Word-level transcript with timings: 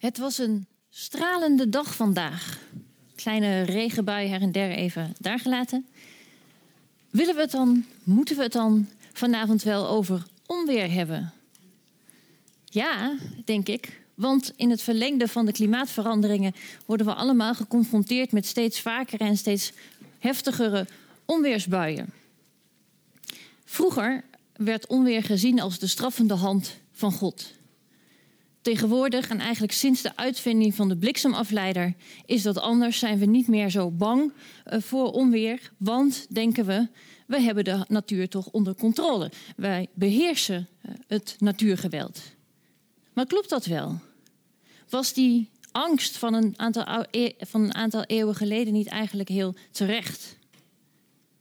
Het 0.00 0.18
was 0.18 0.38
een 0.38 0.66
stralende 0.90 1.68
dag 1.68 1.94
vandaag. 1.94 2.58
Kleine 3.14 3.62
regenbui 3.62 4.28
her 4.28 4.40
en 4.40 4.52
der 4.52 4.70
even 4.70 5.14
daar 5.18 5.38
gelaten. 5.38 5.86
Willen 7.10 7.34
we 7.34 7.40
het 7.40 7.50
dan, 7.50 7.84
moeten 8.02 8.36
we 8.36 8.42
het 8.42 8.52
dan 8.52 8.88
vanavond 9.12 9.62
wel 9.62 9.88
over 9.88 10.26
onweer 10.46 10.92
hebben? 10.92 11.32
Ja, 12.64 13.16
denk 13.44 13.68
ik. 13.68 14.00
Want 14.14 14.52
in 14.56 14.70
het 14.70 14.82
verlengde 14.82 15.28
van 15.28 15.46
de 15.46 15.52
klimaatveranderingen 15.52 16.54
worden 16.86 17.06
we 17.06 17.14
allemaal 17.14 17.54
geconfronteerd 17.54 18.32
met 18.32 18.46
steeds 18.46 18.80
vaker 18.80 19.20
en 19.20 19.36
steeds 19.36 19.72
heftigere 20.18 20.86
onweersbuien. 21.24 22.12
Vroeger 23.64 24.24
werd 24.56 24.86
onweer 24.86 25.22
gezien 25.22 25.60
als 25.60 25.78
de 25.78 25.86
straffende 25.86 26.34
hand 26.34 26.76
van 26.92 27.12
God. 27.12 27.58
Tegenwoordig 28.62 29.28
en 29.28 29.38
eigenlijk 29.38 29.72
sinds 29.72 30.02
de 30.02 30.16
uitvinding 30.16 30.74
van 30.74 30.88
de 30.88 30.96
bliksemafleider 30.96 31.94
is 32.26 32.42
dat 32.42 32.58
anders. 32.58 32.98
Zijn 32.98 33.18
we 33.18 33.26
niet 33.26 33.48
meer 33.48 33.70
zo 33.70 33.90
bang 33.90 34.32
eh, 34.64 34.80
voor 34.80 35.10
onweer, 35.12 35.72
want 35.76 36.26
denken 36.34 36.66
we, 36.66 36.88
we 37.26 37.40
hebben 37.40 37.64
de 37.64 37.84
natuur 37.88 38.28
toch 38.28 38.46
onder 38.46 38.74
controle. 38.74 39.30
Wij 39.56 39.88
beheersen 39.94 40.68
eh, 40.80 40.94
het 41.06 41.36
natuurgeweld. 41.38 42.20
Maar 43.12 43.26
klopt 43.26 43.48
dat 43.48 43.64
wel? 43.64 43.98
Was 44.88 45.12
die 45.12 45.50
angst 45.72 46.16
van 46.16 46.34
een 46.34 46.54
aantal, 46.56 47.04
e-, 47.10 47.32
van 47.38 47.62
een 47.62 47.74
aantal 47.74 48.02
eeuwen 48.02 48.34
geleden 48.34 48.72
niet 48.72 48.88
eigenlijk 48.88 49.28
heel 49.28 49.54
terecht? 49.70 50.36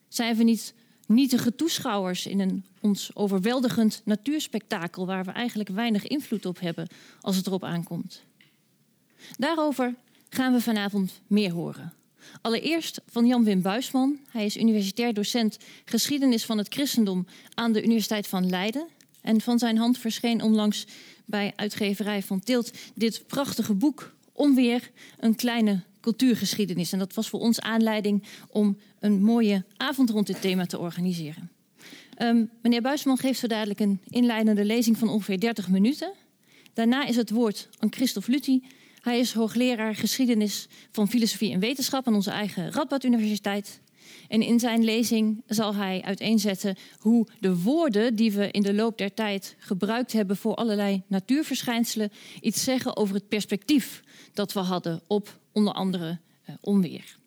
Zijn 0.08 0.36
we 0.36 0.44
niet 0.44 0.74
nietige 1.06 1.56
toeschouwers 1.56 2.26
in 2.26 2.40
een 2.40 2.66
ons 2.82 3.16
overweldigend 3.16 4.02
natuurspektakel 4.06 5.06
waar 5.06 5.26
we 5.26 5.32
eigenlijk 5.32 5.70
weinig 5.70 6.08
invloed 6.08 6.46
op 6.46 6.60
hebben 6.60 6.88
als 7.22 7.36
het 7.36 7.48
erop 7.48 7.64
aankomt. 7.64 8.24
Daarover 9.38 9.96
gaan 10.30 10.54
we 10.54 10.62
vanavond 10.62 11.22
meer 11.28 11.52
horen. 11.52 11.94
Allereerst 12.42 13.02
van 13.08 13.26
Jan-Wim 13.26 13.62
Buisman. 13.62 14.20
Hij 14.32 14.46
is 14.46 14.58
universitair 14.58 15.14
docent 15.14 15.58
geschiedenis 15.86 16.46
van 16.46 16.58
het 16.58 16.74
christendom 16.74 17.28
aan 17.54 17.72
de 17.72 17.84
Universiteit 17.84 18.28
van 18.28 18.50
Leiden. 18.50 18.88
En 19.22 19.42
van 19.42 19.60
zijn 19.60 19.78
hand 19.78 19.98
verscheen 19.98 20.42
onlangs 20.42 20.86
bij 21.26 21.54
uitgeverij 21.56 22.24
van 22.24 22.40
Tilt 22.40 22.72
dit 22.96 23.24
prachtige 23.28 23.74
boek 23.74 24.14
Onweer, 24.32 24.92
een 25.20 25.36
kleine 25.36 25.84
cultuurgeschiedenis. 26.02 26.92
En 26.92 27.00
dat 27.00 27.14
was 27.14 27.30
voor 27.30 27.40
ons 27.40 27.60
aanleiding 27.60 28.24
om 28.50 28.78
een 29.00 29.22
mooie 29.22 29.66
avond 29.78 30.10
rond 30.10 30.28
dit 30.28 30.42
thema 30.42 30.66
te 30.66 30.80
organiseren. 30.80 31.52
Um, 32.22 32.50
meneer 32.62 32.82
Buisman 32.82 33.18
geeft 33.18 33.40
zo 33.40 33.48
dadelijk 33.48 33.80
een 33.80 34.02
inleidende 34.08 34.66
lezing 34.66 34.98
van 34.98 35.10
ongeveer 35.10 35.40
30 35.40 35.70
minuten. 35.70 36.14
Daarna 36.74 37.06
is 37.06 37.16
het 37.16 37.30
woord 37.30 37.70
aan 37.78 37.92
Christophe 37.92 38.32
Lutti. 38.32 38.64
Hij 39.02 39.20
is 39.20 39.34
hoogleraar 39.34 39.96
geschiedenis 39.96 40.68
van 40.92 41.10
filosofie 41.10 41.54
en 41.54 41.60
wetenschap 41.60 42.08
aan 42.08 42.16
onze 42.16 42.32
eigen 42.32 42.72
Radboud 42.72 43.04
Universiteit. 43.04 43.82
En 44.28 44.42
in 44.42 44.60
zijn 44.60 44.84
lezing 44.84 45.44
zal 45.48 45.76
hij 45.76 46.02
uiteenzetten 46.06 46.76
hoe 47.00 47.28
de 47.40 47.62
woorden 47.62 48.16
die 48.16 48.32
we 48.32 48.52
in 48.52 48.62
de 48.62 48.74
loop 48.74 48.98
der 48.98 49.14
tijd 49.14 49.56
gebruikt 49.58 50.12
hebben 50.12 50.38
voor 50.38 50.56
allerlei 50.56 51.02
natuurverschijnselen 51.08 52.12
iets 52.42 52.64
zeggen 52.64 52.98
over 52.98 53.16
het 53.16 53.28
perspectief 53.28 54.04
dat 54.34 54.54
we 54.54 54.60
hadden 54.60 55.02
op 55.08 55.40
onder 55.52 55.74
andere 55.74 56.20
uh, 56.50 56.56
onweer. 56.62 57.18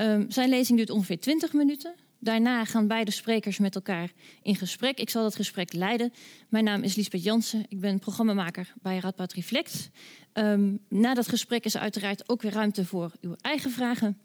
Um, 0.00 0.30
zijn 0.30 0.48
lezing 0.48 0.78
duurt 0.78 0.90
ongeveer 0.90 1.20
20 1.20 1.52
minuten. 1.52 1.94
Daarna 2.22 2.64
gaan 2.64 2.86
beide 2.86 3.10
sprekers 3.10 3.58
met 3.58 3.74
elkaar 3.74 4.12
in 4.42 4.56
gesprek. 4.56 4.98
Ik 4.98 5.10
zal 5.10 5.22
dat 5.22 5.34
gesprek 5.34 5.72
leiden. 5.72 6.12
Mijn 6.48 6.64
naam 6.64 6.82
is 6.82 6.94
Liesbeth 6.94 7.22
Jansen. 7.22 7.64
Ik 7.68 7.80
ben 7.80 7.98
programmamaker 7.98 8.72
bij 8.82 8.98
Radboud 8.98 9.32
Reflect. 9.32 9.90
Um, 10.32 10.78
na 10.88 11.14
dat 11.14 11.28
gesprek 11.28 11.64
is 11.64 11.76
uiteraard 11.76 12.28
ook 12.28 12.42
weer 12.42 12.52
ruimte 12.52 12.84
voor 12.84 13.12
uw 13.20 13.34
eigen 13.40 13.70
vragen. 13.70 14.18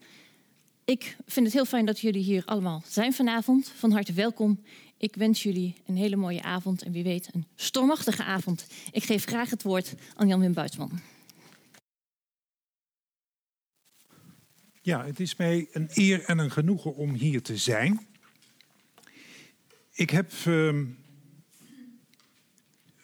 Ik 0.85 1.17
vind 1.25 1.45
het 1.45 1.55
heel 1.55 1.65
fijn 1.65 1.85
dat 1.85 1.99
jullie 1.99 2.23
hier 2.23 2.45
allemaal 2.45 2.83
zijn 2.87 3.13
vanavond. 3.13 3.71
Van 3.75 3.91
harte 3.91 4.13
welkom. 4.13 4.61
Ik 4.97 5.15
wens 5.15 5.43
jullie 5.43 5.75
een 5.85 5.97
hele 5.97 6.15
mooie 6.15 6.43
avond 6.43 6.83
en 6.83 6.91
wie 6.91 7.03
weet 7.03 7.29
een 7.33 7.45
stormachtige 7.55 8.23
avond. 8.23 8.67
Ik 8.91 9.03
geef 9.03 9.25
graag 9.25 9.49
het 9.49 9.63
woord 9.63 9.93
aan 10.15 10.27
Jan-Wim 10.27 10.53
Buitsman. 10.53 10.99
Ja, 14.87 15.05
het 15.05 15.19
is 15.19 15.35
mij 15.35 15.67
een 15.71 15.89
eer 15.93 16.23
en 16.23 16.37
een 16.37 16.51
genoegen 16.51 16.95
om 16.95 17.13
hier 17.13 17.41
te 17.41 17.57
zijn. 17.57 18.07
Ik 19.91 20.09
heb 20.09 20.31
um, 20.45 20.97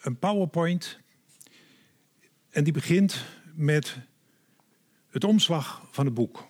een 0.02 0.20
PowerPoint 0.20 1.00
en 2.50 2.64
die 2.64 2.74
begint 2.74 3.26
met 3.54 3.98
het 5.10 5.24
omslag 5.24 5.88
van 5.92 6.06
het 6.06 6.14
boek. 6.14 6.48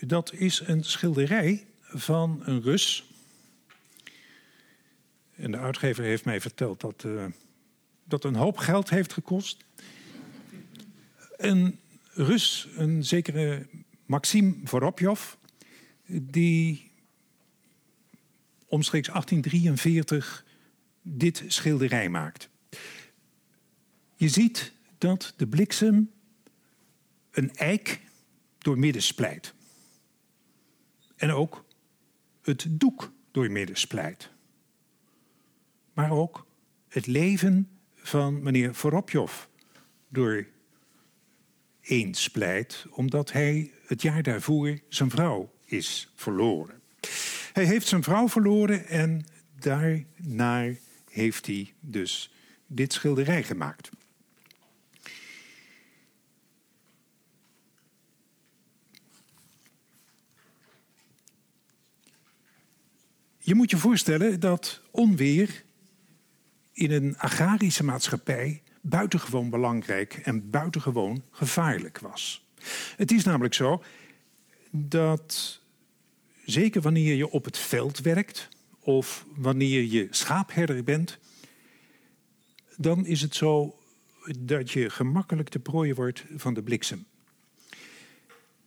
Dat 0.00 0.32
is 0.32 0.60
een 0.60 0.84
schilderij 0.84 1.66
van 1.80 2.42
een 2.44 2.62
Rus. 2.62 3.10
En 5.36 5.50
de 5.50 5.58
uitgever 5.58 6.04
heeft 6.04 6.24
mij 6.24 6.40
verteld 6.40 6.80
dat 6.80 7.04
uh, 7.04 7.26
dat 8.04 8.24
een 8.24 8.36
hoop 8.36 8.56
geld 8.56 8.90
heeft 8.90 9.12
gekost. 9.12 9.64
Een 11.36 11.78
Rus, 12.14 12.68
een 12.76 13.04
zekere 13.04 13.66
Maxim 14.06 14.60
Voropjov, 14.64 15.34
die 16.06 16.90
omstreeks 18.66 19.08
1843 19.08 20.44
dit 21.02 21.44
schilderij 21.46 22.08
maakt. 22.08 22.48
Je 24.16 24.28
ziet 24.28 24.72
dat 24.98 25.34
de 25.36 25.46
bliksem 25.46 26.10
een 27.30 27.54
eik 27.54 28.00
doormidden 28.58 29.02
splijt. 29.02 29.54
En 31.16 31.30
ook 31.30 31.64
het 32.42 32.66
doek 32.70 33.12
doormidden 33.30 33.76
splijt. 33.76 34.30
Maar 35.92 36.10
ook 36.10 36.46
het 36.88 37.06
leven 37.06 37.68
van 37.94 38.42
meneer 38.42 38.74
Voropjov 38.74 39.44
door 40.08 40.46
eens 41.84 42.28
pleit, 42.28 42.86
omdat 42.90 43.32
hij 43.32 43.72
het 43.86 44.02
jaar 44.02 44.22
daarvoor 44.22 44.78
zijn 44.88 45.10
vrouw 45.10 45.52
is 45.64 46.12
verloren. 46.14 46.80
Hij 47.52 47.64
heeft 47.64 47.86
zijn 47.86 48.02
vrouw 48.02 48.28
verloren 48.28 48.86
en 48.86 49.26
daarna 49.58 50.72
heeft 51.10 51.46
hij 51.46 51.74
dus 51.80 52.34
dit 52.66 52.92
schilderij 52.92 53.42
gemaakt. 53.42 53.90
Je 63.38 63.54
moet 63.54 63.70
je 63.70 63.76
voorstellen 63.76 64.40
dat 64.40 64.80
onweer 64.90 65.64
in 66.72 66.90
een 66.90 67.18
agrarische 67.18 67.84
maatschappij 67.84 68.62
buitengewoon 68.86 69.50
belangrijk 69.50 70.14
en 70.14 70.50
buitengewoon 70.50 71.22
gevaarlijk 71.30 71.98
was. 71.98 72.46
Het 72.96 73.12
is 73.12 73.24
namelijk 73.24 73.54
zo 73.54 73.82
dat 74.70 75.60
zeker 76.44 76.80
wanneer 76.80 77.14
je 77.14 77.30
op 77.30 77.44
het 77.44 77.58
veld 77.58 77.98
werkt 77.98 78.48
of 78.80 79.26
wanneer 79.36 79.82
je 79.82 80.06
schaapherder 80.10 80.84
bent, 80.84 81.18
dan 82.76 83.06
is 83.06 83.20
het 83.20 83.34
zo 83.34 83.78
dat 84.38 84.70
je 84.70 84.90
gemakkelijk 84.90 85.50
de 85.50 85.58
prooi 85.58 85.94
wordt 85.94 86.24
van 86.36 86.54
de 86.54 86.62
bliksem. 86.62 87.06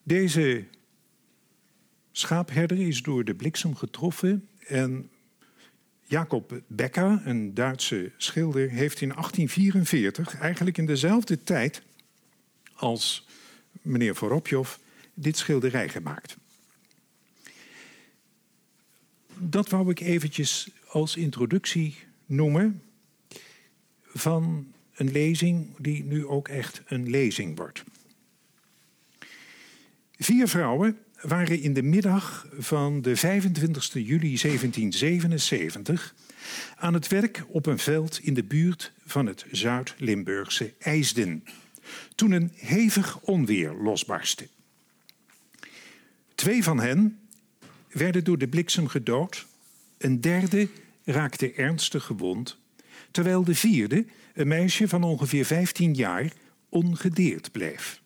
Deze 0.04 0.66
schaapherder 2.12 2.88
is 2.88 3.02
door 3.02 3.24
de 3.24 3.36
bliksem 3.36 3.76
getroffen 3.76 4.48
en 4.68 5.10
Jacob 6.08 6.62
Becker, 6.68 7.22
een 7.26 7.54
Duitse 7.54 8.12
schilder, 8.18 8.70
heeft 8.70 9.02
in 9.02 9.10
1844, 9.10 10.40
eigenlijk 10.40 10.78
in 10.78 10.86
dezelfde 10.86 11.44
tijd 11.44 11.82
als 12.74 13.28
meneer 13.82 14.16
Voropjov, 14.16 14.76
dit 15.14 15.38
schilderij 15.38 15.90
gemaakt. 15.90 16.38
Dat 19.38 19.70
wou 19.70 19.90
ik 19.90 20.00
eventjes 20.00 20.70
als 20.88 21.16
introductie 21.16 21.96
noemen 22.26 22.82
van 24.04 24.74
een 24.96 25.12
lezing 25.12 25.76
die 25.78 26.04
nu 26.04 26.26
ook 26.26 26.48
echt 26.48 26.82
een 26.86 27.10
lezing 27.10 27.58
wordt. 27.58 27.84
Vier 30.16 30.48
vrouwen 30.48 30.98
waren 31.22 31.62
in 31.62 31.74
de 31.74 31.82
middag 31.82 32.48
van 32.58 33.02
de 33.02 33.16
25 33.16 33.94
juli 33.94 34.38
1777 34.38 36.16
aan 36.76 36.94
het 36.94 37.08
werk 37.08 37.44
op 37.48 37.66
een 37.66 37.80
veld 37.80 38.20
in 38.20 38.34
de 38.34 38.44
buurt 38.44 38.92
van 39.06 39.26
het 39.26 39.46
Zuid-Limburgse 39.52 40.74
IJsden, 40.80 41.44
toen 42.16 42.32
een 42.32 42.52
hevig 42.56 43.20
onweer 43.20 43.74
losbarstte. 43.74 44.48
Twee 46.36 46.64
van 46.64 46.80
hen 46.80 47.20
werden 47.92 48.24
door 48.24 48.38
de 48.38 48.48
bliksem 48.48 48.88
gedood, 48.88 49.46
een 49.98 50.22
derde 50.22 50.70
raakte 51.04 51.54
ernstig 51.54 52.04
gewond, 52.04 52.58
terwijl 53.12 53.44
de 53.44 53.56
vierde, 53.56 54.06
een 54.34 54.48
meisje 54.48 54.88
van 54.88 55.04
ongeveer 55.04 55.46
15 55.46 55.94
jaar, 55.94 56.32
ongedeerd 56.70 57.52
bleef. 57.52 58.02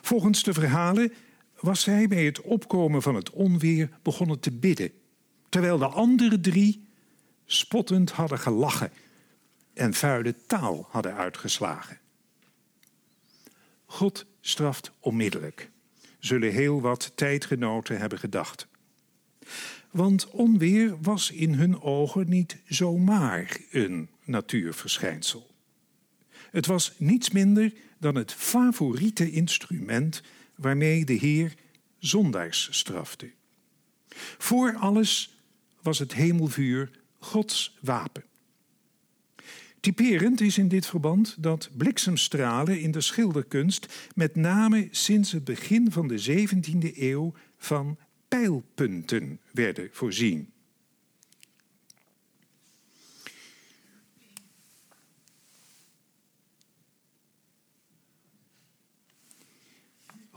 Volgens 0.00 0.42
de 0.42 0.52
verhalen 0.52 1.12
was 1.60 1.84
hij 1.84 2.08
bij 2.08 2.24
het 2.24 2.40
opkomen 2.40 3.02
van 3.02 3.14
het 3.14 3.30
onweer 3.30 3.90
begonnen 4.02 4.40
te 4.40 4.52
bidden, 4.52 4.92
terwijl 5.48 5.78
de 5.78 5.86
andere 5.86 6.40
drie 6.40 6.88
spottend 7.44 8.10
hadden 8.10 8.38
gelachen 8.38 8.92
en 9.74 9.94
vuile 9.94 10.34
taal 10.46 10.86
hadden 10.88 11.14
uitgeslagen. 11.14 11.98
God 13.84 14.26
straft 14.40 14.92
onmiddellijk, 15.00 15.70
zullen 16.18 16.52
heel 16.52 16.80
wat 16.80 17.12
tijdgenoten 17.14 17.98
hebben 17.98 18.18
gedacht. 18.18 18.68
Want 19.90 20.30
onweer 20.30 21.00
was 21.00 21.30
in 21.30 21.54
hun 21.54 21.80
ogen 21.80 22.28
niet 22.28 22.58
zomaar 22.66 23.58
een 23.70 24.08
natuurverschijnsel. 24.24 25.50
Het 26.50 26.66
was 26.66 26.94
niets 26.96 27.30
minder 27.30 27.72
dan 27.98 28.14
het 28.14 28.32
favoriete 28.32 29.30
instrument 29.30 30.22
waarmee 30.60 31.04
de 31.04 31.12
Heer 31.12 31.54
zondaars 31.98 32.68
strafte. 32.70 33.30
Voor 34.38 34.76
alles 34.76 35.38
was 35.82 35.98
het 35.98 36.14
hemelvuur 36.14 36.90
Gods 37.18 37.78
wapen. 37.80 38.24
Typerend 39.80 40.40
is 40.40 40.58
in 40.58 40.68
dit 40.68 40.86
verband 40.86 41.36
dat 41.38 41.70
bliksemstralen 41.76 42.80
in 42.80 42.90
de 42.90 43.00
schilderkunst 43.00 44.08
met 44.14 44.36
name 44.36 44.88
sinds 44.90 45.32
het 45.32 45.44
begin 45.44 45.92
van 45.92 46.08
de 46.08 46.46
17e 46.46 46.96
eeuw 46.98 47.32
van 47.58 47.98
pijlpunten 48.28 49.40
werden 49.52 49.88
voorzien. 49.92 50.52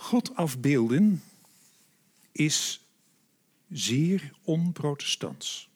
God 0.04 0.36
afbeelden 0.36 1.24
is 2.32 2.88
zeer 3.70 4.32
onprotestants. 4.42 5.70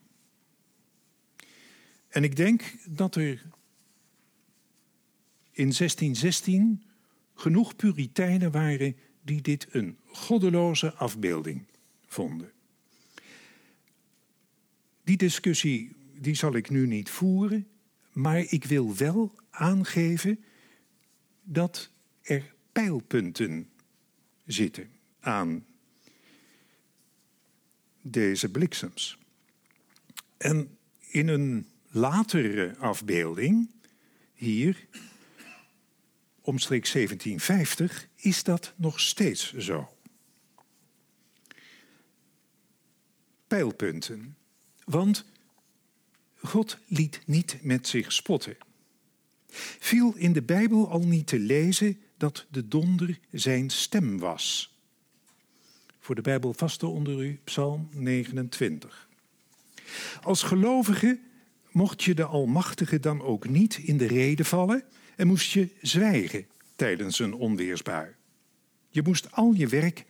En 2.07 2.23
ik 2.23 2.35
denk 2.35 2.75
dat 2.85 3.15
er 3.15 3.45
in 5.51 5.73
1616 5.73 6.83
genoeg 7.33 7.75
Puritijnen 7.75 8.51
waren 8.51 8.95
die 9.21 9.41
dit 9.41 9.67
een 9.69 9.97
goddeloze 10.05 10.93
afbeelding 10.93 11.63
vonden. 12.07 12.51
Die 15.03 15.17
discussie 15.17 15.95
die 16.19 16.35
zal 16.35 16.55
ik 16.55 16.69
nu 16.69 16.87
niet 16.87 17.09
voeren, 17.09 17.67
maar 18.13 18.39
ik 18.39 18.63
wil 18.63 18.95
wel 18.95 19.35
aangeven 19.49 20.43
dat 21.43 21.89
er 22.21 22.53
pijlpunten 22.71 23.69
zitten 24.47 24.91
aan 25.19 25.65
deze 28.01 28.49
bliksems. 28.51 29.17
En 30.37 30.77
in 31.09 31.27
een 31.27 31.67
latere 31.87 32.75
afbeelding, 32.77 33.71
hier, 34.33 34.87
omstreeks 36.41 36.91
1750, 36.91 38.07
is 38.15 38.43
dat 38.43 38.73
nog 38.75 38.99
steeds 38.99 39.53
zo. 39.53 39.91
Pijlpunten. 43.47 44.37
Want 44.83 45.25
God 46.35 46.77
liet 46.87 47.21
niet 47.25 47.57
met 47.61 47.87
zich 47.87 48.11
spotten. 48.11 48.57
Viel 49.79 50.15
in 50.15 50.33
de 50.33 50.41
Bijbel 50.41 50.89
al 50.89 51.05
niet 51.05 51.27
te 51.27 51.39
lezen 51.39 52.01
dat 52.17 52.45
de 52.49 52.67
donder 52.67 53.19
zijn 53.31 53.69
stem 53.69 54.19
was. 54.19 54.75
Voor 55.99 56.15
de 56.15 56.21
Bijbel 56.21 56.53
vaste 56.53 56.87
onder 56.87 57.23
u, 57.23 57.39
Psalm 57.43 57.89
29. 57.91 59.07
Als 60.21 60.43
gelovige 60.43 61.19
mocht 61.71 62.03
je 62.03 62.13
de 62.15 62.25
Almachtige 62.25 62.99
dan 62.99 63.21
ook 63.21 63.49
niet 63.49 63.77
in 63.77 63.97
de 63.97 64.07
reden 64.07 64.45
vallen 64.45 64.83
en 65.15 65.27
moest 65.27 65.51
je 65.51 65.69
zwijgen 65.81 66.47
tijdens 66.75 67.19
een 67.19 67.33
onweersbui. 67.33 68.07
Je 68.89 69.01
moest 69.01 69.31
al 69.31 69.53
je 69.53 69.67
werk 69.67 70.05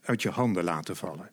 uit 0.00 0.22
je 0.22 0.30
handen 0.30 0.64
laten 0.64 0.96
vallen. 0.96 1.30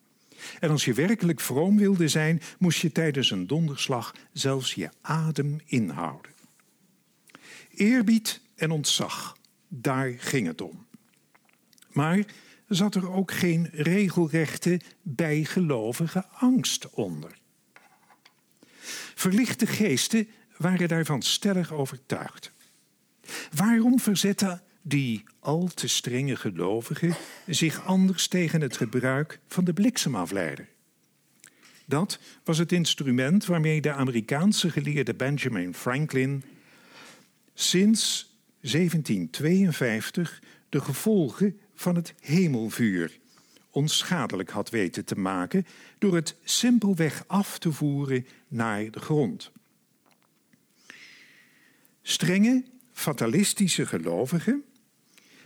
En 0.59 0.69
als 0.69 0.85
je 0.85 0.93
werkelijk 0.93 1.39
vroom 1.39 1.77
wilde 1.77 2.07
zijn, 2.07 2.41
moest 2.59 2.79
je 2.79 2.91
tijdens 2.91 3.31
een 3.31 3.47
donderslag 3.47 4.15
zelfs 4.31 4.73
je 4.73 4.89
adem 5.01 5.59
inhouden. 5.65 6.31
Eerbied 7.69 8.41
en 8.55 8.71
ontzag 8.71 9.37
daar 9.75 10.13
ging 10.17 10.47
het 10.47 10.61
om. 10.61 10.85
Maar 11.91 12.25
zat 12.67 12.95
er 12.95 13.11
ook 13.11 13.31
geen 13.31 13.69
regelrechte 13.71 14.79
bijgelovige 15.01 16.25
angst 16.27 16.89
onder. 16.89 17.31
Verlichte 19.15 19.67
geesten 19.67 20.27
waren 20.57 20.87
daarvan 20.87 21.21
stellig 21.21 21.71
overtuigd. 21.71 22.51
Waarom 23.55 23.99
verzetten 23.99 24.61
die 24.81 25.23
al 25.39 25.67
te 25.67 25.87
strenge 25.87 26.35
gelovigen 26.35 27.15
zich 27.47 27.85
anders 27.85 28.27
tegen 28.27 28.61
het 28.61 28.77
gebruik 28.77 29.39
van 29.47 29.63
de 29.63 29.73
bliksemafleider? 29.73 30.67
Dat 31.85 32.19
was 32.43 32.57
het 32.57 32.71
instrument 32.71 33.45
waarmee 33.45 33.81
de 33.81 33.91
Amerikaanse 33.91 34.69
geleerde 34.69 35.13
Benjamin 35.13 35.73
Franklin 35.73 36.43
sinds 37.53 38.32
1752 38.71 40.41
de 40.69 40.81
gevolgen 40.81 41.59
van 41.75 41.95
het 41.95 42.13
hemelvuur 42.19 43.19
onschadelijk 43.69 44.49
had 44.49 44.69
weten 44.69 45.05
te 45.05 45.15
maken 45.15 45.65
door 45.97 46.15
het 46.15 46.35
simpelweg 46.43 47.23
af 47.27 47.59
te 47.59 47.71
voeren 47.71 48.27
naar 48.47 48.91
de 48.91 48.99
grond. 48.99 49.51
Strenge, 52.01 52.63
fatalistische 52.91 53.85
gelovigen 53.85 54.63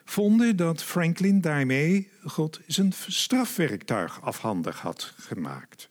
vonden 0.06 0.56
dat 0.56 0.84
Franklin 0.84 1.42
daarmee 1.42 2.10
God 2.24 2.62
zijn 2.68 2.94
strafwerktuig 3.08 4.22
afhandig 4.22 4.80
had 4.80 5.14
gemaakt. 5.18 5.90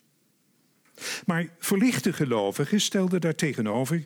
Maar 1.27 1.49
verlichte 1.59 2.13
gelovigen 2.13 2.81
stelden 2.81 3.21
daartegenover 3.21 4.05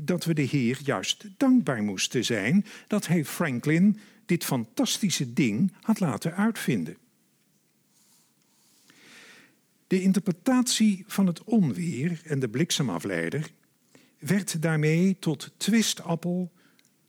dat 0.00 0.24
we 0.24 0.34
de 0.34 0.42
Heer 0.42 0.80
juist 0.84 1.24
dankbaar 1.36 1.82
moesten 1.82 2.24
zijn 2.24 2.64
dat 2.86 3.06
hij 3.06 3.24
Franklin 3.24 3.98
dit 4.26 4.44
fantastische 4.44 5.32
ding 5.32 5.72
had 5.80 6.00
laten 6.00 6.36
uitvinden. 6.36 6.96
De 9.86 10.02
interpretatie 10.02 11.04
van 11.06 11.26
het 11.26 11.44
onweer 11.44 12.20
en 12.24 12.38
de 12.38 12.48
bliksemafleider 12.48 13.50
werd 14.18 14.62
daarmee 14.62 15.16
tot 15.18 15.50
twistappel 15.56 16.52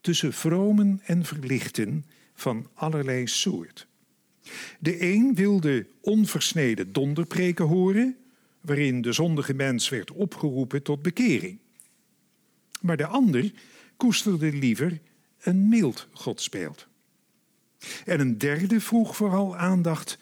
tussen 0.00 0.32
vromen 0.32 1.00
en 1.04 1.24
verlichten 1.24 2.04
van 2.34 2.68
allerlei 2.74 3.26
soort. 3.26 3.86
De 4.78 5.02
een 5.02 5.34
wilde 5.34 5.86
onversneden 6.00 6.92
donderpreken 6.92 7.64
horen, 7.64 8.16
waarin 8.60 9.02
de 9.02 9.12
zondige 9.12 9.54
mens 9.54 9.88
werd 9.88 10.10
opgeroepen 10.10 10.82
tot 10.82 11.02
bekering. 11.02 11.58
Maar 12.80 12.96
de 12.96 13.06
ander 13.06 13.52
koesterde 13.96 14.52
liever 14.52 15.00
een 15.40 15.68
mild 15.68 16.08
godsbeeld. 16.12 16.88
En 18.04 18.20
een 18.20 18.38
derde 18.38 18.80
vroeg 18.80 19.16
vooral 19.16 19.56
aandacht 19.56 20.18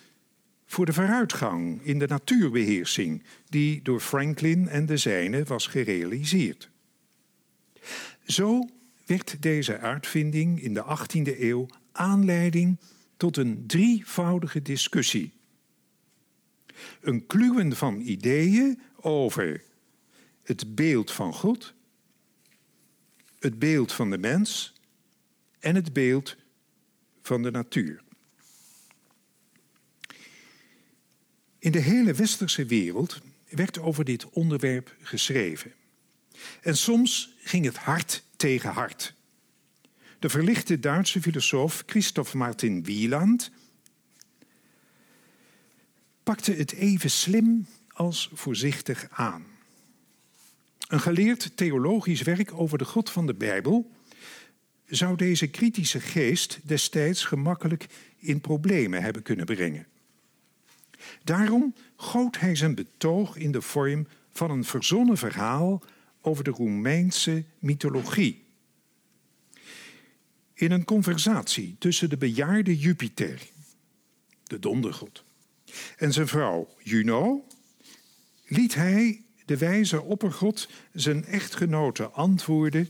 voor 0.66 0.86
de 0.86 0.92
vooruitgang 0.92 1.82
in 1.82 1.98
de 1.98 2.06
natuurbeheersing 2.06 3.22
die 3.48 3.82
door 3.82 4.00
Franklin 4.00 4.68
en 4.68 4.86
de 4.86 4.96
zijnen 4.96 5.46
was 5.46 5.66
gerealiseerd. 5.66 6.70
Zo 8.24 8.68
werd 9.06 9.42
deze 9.42 9.78
uitvinding 9.78 10.62
in 10.62 10.74
de 10.74 10.84
18e 10.84 11.40
eeuw 11.40 11.66
aanleiding 11.92 12.78
tot 13.16 13.36
een 13.36 13.66
drievoudige 13.66 14.62
discussie. 14.62 15.32
Een 17.00 17.26
kluwen 17.26 17.76
van 17.76 18.00
ideeën 18.00 18.80
over 19.00 19.62
het 20.42 20.74
beeld 20.74 21.12
van 21.12 21.34
God, 21.34 21.74
het 23.38 23.58
beeld 23.58 23.92
van 23.92 24.10
de 24.10 24.18
mens 24.18 24.72
en 25.58 25.74
het 25.74 25.92
beeld 25.92 26.36
van 27.22 27.42
de 27.42 27.50
natuur. 27.50 28.02
In 31.58 31.72
de 31.72 31.78
hele 31.78 32.14
westerse 32.14 32.64
wereld 32.64 33.20
werd 33.48 33.78
over 33.78 34.04
dit 34.04 34.30
onderwerp 34.30 34.96
geschreven. 35.00 35.72
En 36.60 36.76
soms 36.76 37.34
ging 37.38 37.64
het 37.64 37.76
hart 37.76 38.22
tegen 38.36 38.70
hart. 38.70 39.14
De 40.18 40.28
verlichte 40.28 40.80
Duitse 40.80 41.22
filosoof 41.22 41.82
Christoph 41.86 42.34
Martin 42.34 42.84
Wieland 42.84 43.50
pakte 46.22 46.52
het 46.52 46.72
even 46.72 47.10
slim 47.10 47.66
als 47.88 48.30
voorzichtig 48.32 49.08
aan. 49.10 49.57
Een 50.88 51.00
geleerd 51.00 51.56
theologisch 51.56 52.22
werk 52.22 52.52
over 52.54 52.78
de 52.78 52.84
God 52.84 53.10
van 53.10 53.26
de 53.26 53.34
Bijbel 53.34 53.90
zou 54.86 55.16
deze 55.16 55.46
kritische 55.46 56.00
geest 56.00 56.60
destijds 56.62 57.24
gemakkelijk 57.24 57.86
in 58.18 58.40
problemen 58.40 59.02
hebben 59.02 59.22
kunnen 59.22 59.46
brengen. 59.46 59.86
Daarom 61.24 61.74
goot 61.96 62.40
hij 62.40 62.54
zijn 62.54 62.74
betoog 62.74 63.36
in 63.36 63.52
de 63.52 63.62
vorm 63.62 64.06
van 64.32 64.50
een 64.50 64.64
verzonnen 64.64 65.16
verhaal 65.16 65.82
over 66.20 66.44
de 66.44 66.50
Roemeense 66.50 67.44
mythologie. 67.58 68.44
In 70.54 70.70
een 70.70 70.84
conversatie 70.84 71.76
tussen 71.78 72.08
de 72.10 72.16
bejaarde 72.16 72.78
Jupiter, 72.78 73.50
de 74.44 74.58
dondergod, 74.58 75.24
en 75.96 76.12
zijn 76.12 76.28
vrouw 76.28 76.68
Juno, 76.82 77.46
liet 78.46 78.74
hij, 78.74 79.22
de 79.48 79.58
wijze 79.58 80.02
oppergod, 80.02 80.68
zijn 80.92 81.24
echtgenote 81.24 82.08
antwoorden 82.08 82.88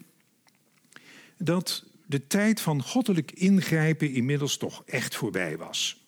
dat 1.36 1.84
de 2.06 2.26
tijd 2.26 2.60
van 2.60 2.82
goddelijk 2.82 3.32
ingrijpen 3.32 4.12
inmiddels 4.12 4.56
toch 4.56 4.82
echt 4.86 5.16
voorbij 5.16 5.56
was. 5.56 6.06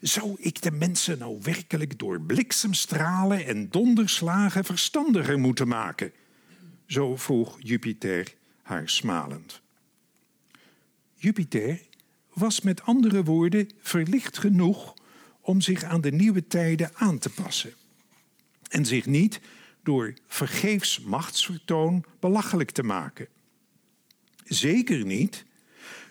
Zou 0.00 0.36
ik 0.38 0.62
de 0.62 0.70
mensen 0.70 1.18
nou 1.18 1.38
werkelijk 1.42 1.98
door 1.98 2.20
bliksemstralen 2.20 3.46
en 3.46 3.70
donderslagen 3.70 4.64
verstandiger 4.64 5.38
moeten 5.38 5.68
maken? 5.68 6.12
Zo 6.86 7.16
vroeg 7.16 7.56
Jupiter 7.58 8.34
haar 8.62 8.88
smalend. 8.88 9.60
Jupiter 11.14 11.80
was 12.32 12.60
met 12.60 12.82
andere 12.82 13.24
woorden 13.24 13.70
verlicht 13.78 14.38
genoeg 14.38 14.94
om 15.40 15.60
zich 15.60 15.82
aan 15.82 16.00
de 16.00 16.12
nieuwe 16.12 16.46
tijden 16.46 16.90
aan 16.94 17.18
te 17.18 17.30
passen. 17.30 17.74
En 18.74 18.86
zich 18.86 19.06
niet 19.06 19.40
door 19.82 20.14
vergeefs 20.26 21.00
machtsvertoon 21.00 22.04
belachelijk 22.20 22.70
te 22.70 22.82
maken. 22.82 23.28
Zeker 24.44 25.04
niet 25.04 25.44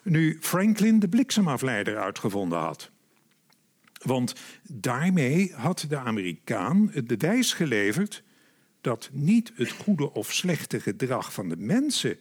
nu 0.04 0.38
Franklin 0.42 1.00
de 1.00 1.10
bliksemafleider 1.10 1.98
uitgevonden 1.98 2.60
had. 2.60 2.92
Want 4.04 4.36
daarmee 4.64 5.54
had 5.54 5.86
de 5.90 5.98
Amerikaan 5.98 6.90
het 6.92 7.08
bewijs 7.08 7.54
geleverd 7.54 8.24
dat 8.82 9.10
niet 9.14 9.52
het 9.56 9.72
goede 9.72 10.14
of 10.14 10.34
slechte 10.34 10.80
gedrag 10.80 11.34
van 11.34 11.50
de 11.50 11.58
mensen 11.58 12.18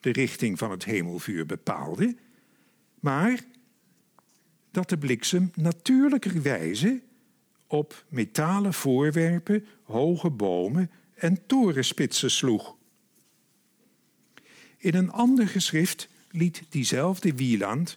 de 0.00 0.12
richting 0.12 0.58
van 0.58 0.70
het 0.70 0.84
hemelvuur 0.84 1.46
bepaalde, 1.46 2.16
maar 3.00 3.40
dat 4.70 4.88
de 4.88 4.98
bliksem 4.98 5.50
natuurlijkerwijze 5.54 7.02
op 7.72 8.04
metalen 8.08 8.74
voorwerpen, 8.74 9.66
hoge 9.82 10.30
bomen 10.30 10.90
en 11.14 11.46
torenspitsen 11.46 12.30
sloeg. 12.30 12.76
In 14.78 14.94
een 14.94 15.10
ander 15.10 15.48
geschrift 15.48 16.08
liet 16.30 16.62
diezelfde 16.68 17.34
Wieland 17.34 17.96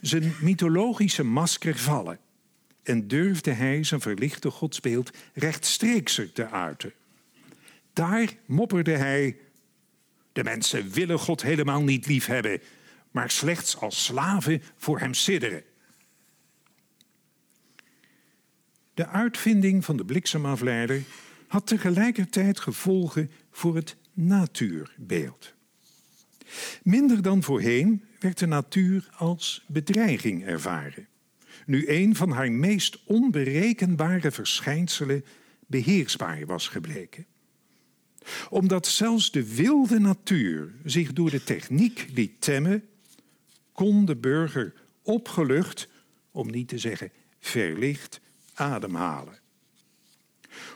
zijn 0.00 0.34
mythologische 0.40 1.22
masker 1.22 1.78
vallen 1.78 2.18
en 2.82 3.08
durfde 3.08 3.50
hij 3.50 3.84
zijn 3.84 4.00
verlichte 4.00 4.50
godsbeeld 4.50 5.10
rechtstreekser 5.34 6.32
te 6.32 6.50
uiten. 6.50 6.92
Daar 7.92 8.32
mopperde 8.46 8.96
hij: 8.96 9.36
De 10.32 10.44
mensen 10.44 10.90
willen 10.90 11.18
God 11.18 11.42
helemaal 11.42 11.82
niet 11.82 12.06
liefhebben, 12.06 12.60
maar 13.10 13.30
slechts 13.30 13.76
als 13.76 14.04
slaven 14.04 14.62
voor 14.76 14.98
hem 14.98 15.14
sidderen. 15.14 15.62
De 18.94 19.06
uitvinding 19.06 19.84
van 19.84 19.96
de 19.96 20.04
bliksemafleider 20.04 21.02
had 21.46 21.66
tegelijkertijd 21.66 22.60
gevolgen 22.60 23.30
voor 23.50 23.76
het 23.76 23.96
natuurbeeld. 24.12 25.54
Minder 26.82 27.22
dan 27.22 27.42
voorheen 27.42 28.04
werd 28.18 28.38
de 28.38 28.46
natuur 28.46 29.08
als 29.16 29.64
bedreiging 29.66 30.44
ervaren. 30.44 31.08
Nu 31.66 31.88
een 31.88 32.16
van 32.16 32.30
haar 32.30 32.52
meest 32.52 33.04
onberekenbare 33.04 34.30
verschijnselen 34.30 35.24
beheersbaar 35.66 36.46
was 36.46 36.68
gebleken. 36.68 37.26
Omdat 38.50 38.86
zelfs 38.86 39.30
de 39.30 39.54
wilde 39.54 39.98
natuur 39.98 40.74
zich 40.84 41.12
door 41.12 41.30
de 41.30 41.44
techniek 41.44 42.06
liet 42.14 42.40
temmen, 42.40 42.84
kon 43.72 44.04
de 44.04 44.16
burger 44.16 44.72
opgelucht, 45.02 45.88
om 46.30 46.50
niet 46.50 46.68
te 46.68 46.78
zeggen 46.78 47.10
verlicht, 47.40 48.20
ademhalen. 48.54 49.38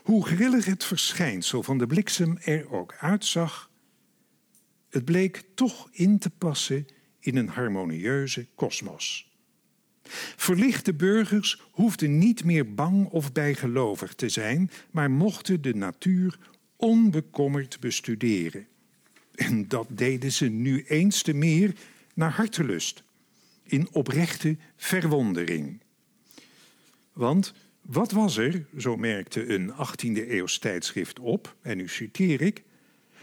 Hoe 0.03 0.27
grillig 0.27 0.65
het 0.65 0.85
verschijnsel 0.85 1.63
van 1.63 1.79
de 1.79 1.87
bliksem 1.87 2.39
er 2.39 2.73
ook 2.73 2.95
uitzag, 3.01 3.71
het 4.91 5.05
bleek 5.05 5.45
toch 5.55 5.89
in 5.93 6.19
te 6.19 6.31
passen 6.31 6.87
in 7.21 7.37
een 7.37 7.49
harmonieuze 7.49 8.47
kosmos. 8.55 9.29
Verlichte 10.37 10.95
burgers 10.95 11.63
hoefden 11.71 12.19
niet 12.19 12.45
meer 12.45 12.75
bang 12.75 13.07
of 13.07 13.33
bijgelovig 13.33 14.15
te 14.15 14.29
zijn, 14.29 14.71
maar 14.91 15.11
mochten 15.11 15.63
de 15.63 15.75
natuur 15.75 16.39
onbekommerd 16.77 17.81
bestuderen. 17.81 18.67
En 19.35 19.69
dat 19.69 19.87
deden 19.91 20.33
ze 20.33 20.47
nu 20.47 20.85
eens 20.85 21.23
te 21.23 21.33
meer 21.33 21.73
naar 22.15 22.31
hartelust, 22.31 23.03
in 23.63 23.89
oprechte 23.93 24.57
verwondering. 24.77 25.81
Want 27.13 27.55
wat 27.89 28.11
was 28.11 28.37
er, 28.37 28.65
zo 28.77 28.97
merkte 28.97 29.55
een 29.55 29.73
18e 29.73 30.29
eeuws 30.29 30.59
tijdschrift 30.59 31.19
op, 31.19 31.57
en 31.63 31.77
nu 31.77 31.89
citeer 31.89 32.41
ik, 32.41 32.63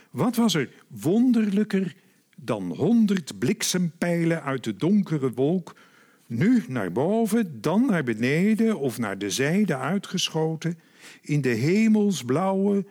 wat 0.10 0.36
was 0.36 0.54
er 0.54 0.70
wonderlijker 0.88 1.96
dan 2.36 2.76
honderd 2.76 3.40
bliksempijlen 3.40 4.44
uit 4.44 4.64
de 4.64 4.76
donkere 4.76 5.32
wolk, 5.32 5.76
nu 6.28 6.64
naar 6.68 6.92
boven, 6.92 7.62
dan 7.62 7.86
naar 7.86 8.04
beneden 8.04 8.80
of 8.80 8.98
naar 8.98 9.18
de 9.18 9.30
zijde 9.30 9.78
uitgeschoten, 9.78 10.80
in 11.22 11.42
de 11.42 11.50
hemelsblauwe, 11.50 12.86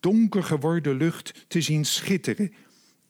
donker 0.00 0.42
geworden 0.42 0.96
lucht 0.96 1.44
te 1.48 1.60
zien 1.60 1.84
schitteren 1.84 2.52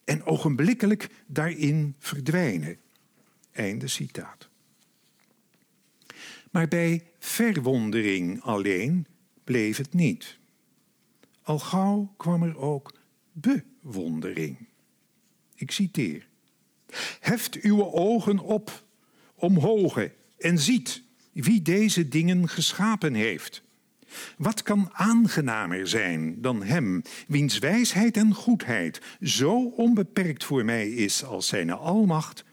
en 0.04 0.24
ogenblikkelijk 0.24 1.08
daarin 1.26 1.94
verdwijnen. 1.98 2.76
Einde 3.52 3.88
citaat. 3.88 4.48
Maar 6.50 6.68
bij 6.68 7.02
verwondering 7.18 8.42
alleen 8.42 9.06
bleef 9.44 9.76
het 9.76 9.94
niet. 9.94 10.38
Al 11.42 11.58
gauw 11.58 12.14
kwam 12.16 12.42
er 12.42 12.58
ook 12.58 12.94
bewondering. 13.32 14.68
Ik 15.54 15.70
citeer. 15.70 16.28
Heft 17.20 17.60
uw 17.60 17.92
ogen 17.92 18.38
op, 18.38 18.84
omhoog 19.34 19.98
en 20.38 20.58
ziet 20.58 21.02
wie 21.32 21.62
deze 21.62 22.08
dingen 22.08 22.48
geschapen 22.48 23.14
heeft. 23.14 23.62
Wat 24.36 24.62
kan 24.62 24.90
aangenamer 24.92 25.88
zijn 25.88 26.40
dan 26.40 26.62
hem, 26.62 27.02
wiens 27.26 27.58
wijsheid 27.58 28.16
en 28.16 28.34
goedheid 28.34 29.00
zo 29.20 29.64
onbeperkt 29.64 30.44
voor 30.44 30.64
mij 30.64 30.88
is 30.88 31.24
als 31.24 31.46
zijn 31.46 31.70
almacht, 31.70 32.44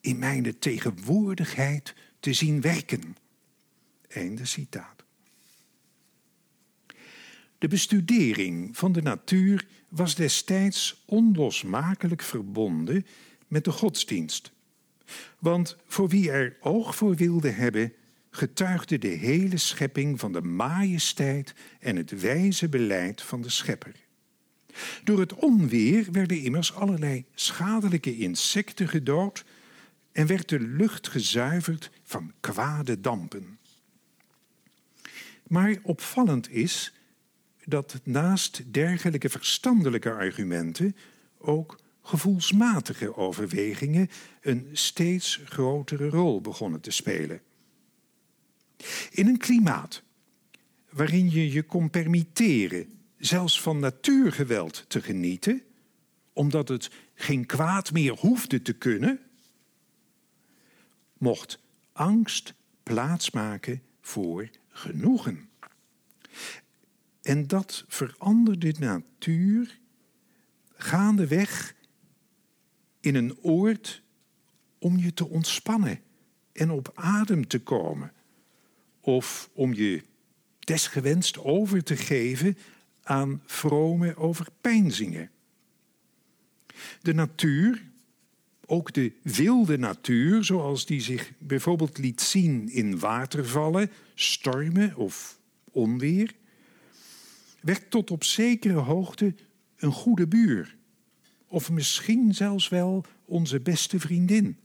in 0.00 0.18
mijn 0.18 0.58
tegenwoordigheid 0.58 1.94
te 2.20 2.32
zien 2.32 2.60
werken? 2.60 3.16
Citaat. 4.42 5.04
De 7.58 7.68
bestudering 7.68 8.76
van 8.76 8.92
de 8.92 9.02
natuur 9.02 9.66
was 9.88 10.14
destijds 10.14 11.02
onlosmakelijk 11.06 12.22
verbonden 12.22 13.06
met 13.48 13.64
de 13.64 13.70
godsdienst. 13.70 14.52
Want 15.38 15.76
voor 15.86 16.08
wie 16.08 16.30
er 16.30 16.56
oog 16.60 16.96
voor 16.96 17.14
wilde 17.14 17.50
hebben, 17.50 17.92
getuigde 18.30 18.98
de 18.98 19.08
hele 19.08 19.56
schepping 19.56 20.20
van 20.20 20.32
de 20.32 20.42
majesteit 20.42 21.54
en 21.80 21.96
het 21.96 22.20
wijze 22.20 22.68
beleid 22.68 23.22
van 23.22 23.42
de 23.42 23.50
schepper. 23.50 23.94
Door 25.04 25.20
het 25.20 25.34
onweer 25.34 26.06
werden 26.12 26.42
immers 26.42 26.74
allerlei 26.74 27.24
schadelijke 27.34 28.16
insecten 28.16 28.88
gedood 28.88 29.44
en 30.12 30.26
werd 30.26 30.48
de 30.48 30.60
lucht 30.60 31.08
gezuiverd 31.08 31.90
van 32.02 32.32
kwade 32.40 33.00
dampen. 33.00 33.58
Maar 35.46 35.76
opvallend 35.82 36.50
is 36.50 36.92
dat 37.64 38.00
naast 38.02 38.72
dergelijke 38.72 39.28
verstandelijke 39.28 40.10
argumenten 40.10 40.96
ook 41.38 41.78
gevoelsmatige 42.02 43.16
overwegingen 43.16 44.08
een 44.40 44.68
steeds 44.72 45.40
grotere 45.44 46.08
rol 46.08 46.40
begonnen 46.40 46.80
te 46.80 46.90
spelen. 46.90 47.40
In 49.10 49.26
een 49.26 49.38
klimaat 49.38 50.02
waarin 50.90 51.30
je 51.30 51.52
je 51.52 51.62
kon 51.62 51.90
permitteren 51.90 53.00
zelfs 53.18 53.60
van 53.62 53.78
natuurgeweld 53.78 54.84
te 54.88 55.02
genieten, 55.02 55.62
omdat 56.32 56.68
het 56.68 56.90
geen 57.14 57.46
kwaad 57.46 57.92
meer 57.92 58.12
hoefde 58.12 58.62
te 58.62 58.72
kunnen, 58.72 59.20
mocht 61.18 61.58
angst 61.92 62.54
plaatsmaken 62.82 63.82
voor 64.00 64.48
genoegen. 64.76 65.48
En 67.22 67.46
dat 67.46 67.84
veranderde 67.88 68.72
de 68.72 68.84
natuur 68.84 69.78
gaandeweg 70.74 71.74
in 73.00 73.14
een 73.14 73.38
oord 73.38 74.02
om 74.78 74.96
je 74.96 75.14
te 75.14 75.28
ontspannen 75.28 76.00
en 76.52 76.70
op 76.70 76.92
adem 76.94 77.46
te 77.46 77.58
komen. 77.58 78.12
Of 79.00 79.50
om 79.52 79.74
je 79.74 80.02
desgewenst 80.58 81.38
over 81.38 81.82
te 81.82 81.96
geven 81.96 82.58
aan 83.02 83.42
vrome 83.46 84.16
overpeinzingen. 84.16 85.30
De 87.02 87.14
natuur, 87.14 87.85
ook 88.66 88.92
de 88.92 89.12
wilde 89.22 89.78
natuur, 89.78 90.44
zoals 90.44 90.86
die 90.86 91.00
zich 91.00 91.32
bijvoorbeeld 91.38 91.98
liet 91.98 92.20
zien 92.20 92.68
in 92.68 92.98
watervallen, 92.98 93.90
stormen 94.14 94.96
of 94.96 95.38
onweer, 95.70 96.34
werd 97.60 97.90
tot 97.90 98.10
op 98.10 98.24
zekere 98.24 98.78
hoogte 98.78 99.34
een 99.76 99.92
goede 99.92 100.26
buur. 100.26 100.76
Of 101.46 101.70
misschien 101.70 102.34
zelfs 102.34 102.68
wel 102.68 103.04
onze 103.24 103.60
beste 103.60 104.00
vriendin. 104.00 104.56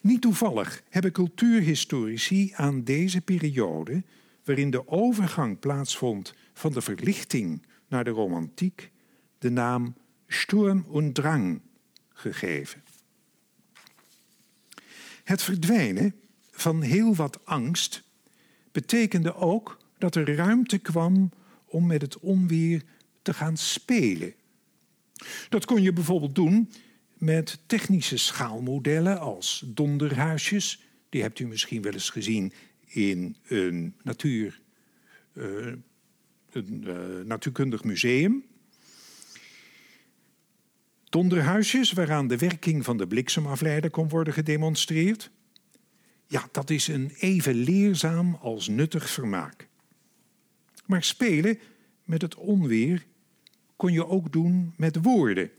Niet 0.00 0.20
toevallig 0.20 0.82
hebben 0.88 1.12
cultuurhistorici 1.12 2.52
aan 2.54 2.84
deze 2.84 3.20
periode, 3.20 4.02
waarin 4.44 4.70
de 4.70 4.88
overgang 4.88 5.58
plaatsvond 5.58 6.34
van 6.52 6.72
de 6.72 6.80
verlichting 6.80 7.62
naar 7.88 8.04
de 8.04 8.10
romantiek, 8.10 8.90
de 9.38 9.50
naam 9.50 9.94
Sturm 10.26 10.84
und 10.88 11.14
Drang 11.14 11.60
gegeven. 12.14 12.82
Het 15.24 15.42
verdwijnen 15.42 16.14
van 16.50 16.82
heel 16.82 17.14
wat 17.14 17.44
angst 17.44 18.02
betekende 18.72 19.34
ook 19.34 19.78
dat 19.98 20.14
er 20.14 20.34
ruimte 20.34 20.78
kwam 20.78 21.30
om 21.64 21.86
met 21.86 22.02
het 22.02 22.18
onweer 22.18 22.82
te 23.22 23.34
gaan 23.34 23.56
spelen. 23.56 24.34
Dat 25.48 25.64
kon 25.64 25.82
je 25.82 25.92
bijvoorbeeld 25.92 26.34
doen 26.34 26.70
met 27.14 27.58
technische 27.66 28.16
schaalmodellen 28.16 29.20
als 29.20 29.64
donderhuisjes. 29.66 30.82
Die 31.08 31.22
hebt 31.22 31.38
u 31.38 31.46
misschien 31.46 31.82
wel 31.82 31.92
eens 31.92 32.10
gezien 32.10 32.52
in 32.86 33.36
een, 33.46 33.94
natuur, 34.02 34.60
een 35.32 35.84
uh, 36.52 36.96
natuurkundig 37.24 37.84
museum. 37.84 38.44
Donderhuisjes 41.14 41.92
waaraan 41.92 42.28
de 42.28 42.36
werking 42.36 42.84
van 42.84 42.96
de 42.96 43.06
bliksemafleider 43.06 43.90
kon 43.90 44.08
worden 44.08 44.32
gedemonstreerd. 44.32 45.30
Ja, 46.26 46.48
dat 46.52 46.70
is 46.70 46.88
een 46.88 47.12
even 47.18 47.54
leerzaam 47.54 48.34
als 48.34 48.68
nuttig 48.68 49.10
vermaak. 49.10 49.68
Maar 50.86 51.02
spelen 51.02 51.58
met 52.04 52.22
het 52.22 52.34
onweer 52.34 53.06
kon 53.76 53.92
je 53.92 54.06
ook 54.06 54.32
doen 54.32 54.74
met 54.76 55.02
woorden. 55.02 55.50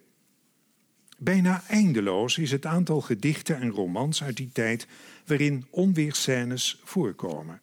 Bijna 1.18 1.64
eindeloos 1.68 2.38
is 2.38 2.52
het 2.52 2.66
aantal 2.66 3.02
gedichten 3.02 3.60
en 3.62 3.70
romans 3.70 4.24
uit 4.24 4.38
die 4.38 4.50
tijd 4.54 4.88
waarin 5.26 5.66
onweerscènes 5.70 6.82
voorkomen. 6.84 7.62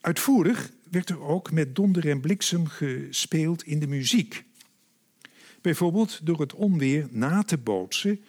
Uitvoerig 0.00 0.70
werd 0.90 1.10
er 1.10 1.20
ook 1.20 1.52
met 1.52 1.74
donder 1.74 2.08
en 2.08 2.20
bliksem 2.20 2.66
gespeeld 2.66 3.62
in 3.62 3.78
de 3.78 3.86
muziek. 3.86 4.48
Bijvoorbeeld 5.60 6.20
door 6.22 6.40
het 6.40 6.54
onweer 6.54 7.08
na 7.10 7.42
te 7.42 7.58
bootsen 7.58 8.20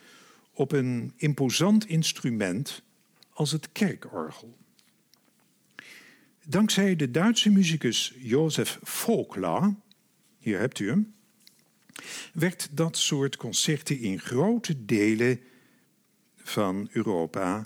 op 0.54 0.72
een 0.72 1.14
imposant 1.16 1.88
instrument 1.88 2.82
als 3.34 3.52
het 3.52 3.72
kerkorgel. 3.72 4.58
Dankzij 6.46 6.96
de 6.96 7.12
Duitse 7.12 7.50
muzikus 7.50 8.14
Josef 8.18 8.80
Vogler, 8.84 9.76
hier 10.38 10.60
hebt 10.60 10.80
u 10.80 10.90
hem, 10.90 11.14
werd 12.34 12.70
dat 12.72 12.98
soort 12.98 13.36
concerten 13.36 14.00
in 14.00 14.20
grote 14.20 14.86
delen 14.86 15.40
van 16.36 16.88
Europa 16.92 17.62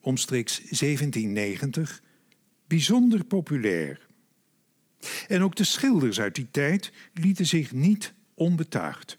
omstreeks 0.00 0.56
1790 0.56 2.02
bijzonder 2.66 3.24
populair. 3.24 4.06
En 5.28 5.42
ook 5.42 5.56
de 5.56 5.64
schilders 5.64 6.20
uit 6.20 6.34
die 6.34 6.48
tijd 6.50 6.92
lieten 7.14 7.46
zich 7.46 7.72
niet 7.72 8.14
onbetuigd. 8.38 9.18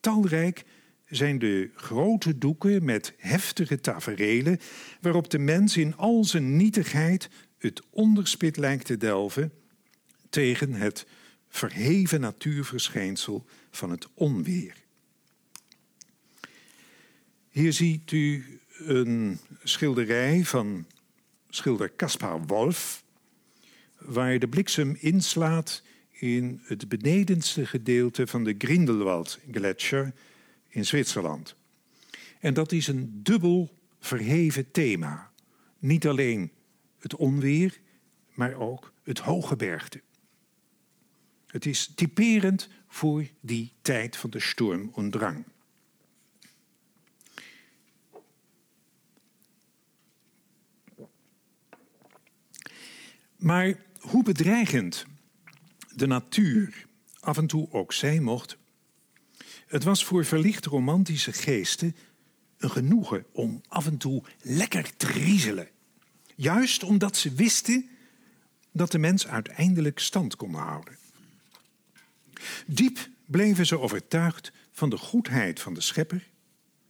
Talrijk 0.00 0.64
zijn 1.06 1.38
de 1.38 1.70
grote 1.74 2.38
doeken 2.38 2.84
met 2.84 3.14
heftige 3.16 3.80
taferelen 3.80 4.60
waarop 5.00 5.30
de 5.30 5.38
mens 5.38 5.76
in 5.76 5.96
al 5.96 6.24
zijn 6.24 6.56
nietigheid 6.56 7.28
het 7.58 7.82
onderspit 7.90 8.56
lijkt 8.56 8.86
te 8.86 8.96
delven 8.96 9.52
tegen 10.28 10.72
het 10.72 11.06
verheven 11.48 12.20
natuurverschijnsel 12.20 13.44
van 13.70 13.90
het 13.90 14.08
onweer. 14.14 14.74
Hier 17.50 17.72
ziet 17.72 18.12
u 18.12 18.44
een 18.78 19.38
schilderij 19.62 20.44
van 20.44 20.86
schilder 21.48 21.96
Caspar 21.96 22.46
Wolf, 22.46 23.04
waar 23.98 24.38
de 24.38 24.48
bliksem 24.48 24.96
inslaat 25.00 25.82
in 26.22 26.60
het 26.64 26.88
benedenste 26.88 27.66
gedeelte 27.66 28.26
van 28.26 28.44
de 28.44 28.54
Grindelwald-gletscher 28.58 30.12
in 30.68 30.86
Zwitserland. 30.86 31.56
En 32.40 32.54
dat 32.54 32.72
is 32.72 32.86
een 32.86 33.22
dubbel 33.22 33.78
verheven 33.98 34.70
thema. 34.70 35.30
Niet 35.78 36.06
alleen 36.06 36.50
het 36.98 37.16
onweer, 37.16 37.80
maar 38.34 38.54
ook 38.54 38.92
het 39.02 39.18
hoge 39.18 39.56
bergte. 39.56 40.00
Het 41.46 41.66
is 41.66 41.92
typerend 41.94 42.68
voor 42.88 43.26
die 43.40 43.72
tijd 43.80 44.16
van 44.16 44.30
de 44.30 44.40
storm 44.40 44.92
en 44.96 45.10
drang. 45.10 45.44
Maar 53.36 53.82
hoe 54.00 54.22
bedreigend 54.22 55.06
de 55.94 56.06
natuur 56.06 56.86
af 57.20 57.36
en 57.36 57.46
toe 57.46 57.68
ook 57.70 57.92
zijn 57.92 58.22
mocht, 58.22 58.56
het 59.66 59.84
was 59.84 60.04
voor 60.04 60.24
verlicht 60.24 60.66
romantische 60.66 61.32
geesten 61.32 61.96
een 62.58 62.70
genoegen 62.70 63.26
om 63.32 63.60
af 63.68 63.86
en 63.86 63.96
toe 63.96 64.22
lekker 64.40 64.96
te 64.96 65.06
riezelen. 65.06 65.68
Juist 66.34 66.82
omdat 66.82 67.16
ze 67.16 67.34
wisten 67.34 67.90
dat 68.72 68.92
de 68.92 68.98
mens 68.98 69.26
uiteindelijk 69.26 69.98
stand 69.98 70.36
kon 70.36 70.54
houden. 70.54 70.96
Diep 72.66 73.08
bleven 73.26 73.66
ze 73.66 73.78
overtuigd 73.78 74.52
van 74.72 74.90
de 74.90 74.96
goedheid 74.96 75.60
van 75.60 75.74
de 75.74 75.80
schepper, 75.80 76.30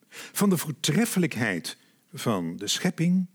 van 0.09 0.51
de 0.51 0.57
voortreffelijkheid 0.57 1.77
van 2.13 2.57
de 2.57 2.67
schepping 2.67 3.27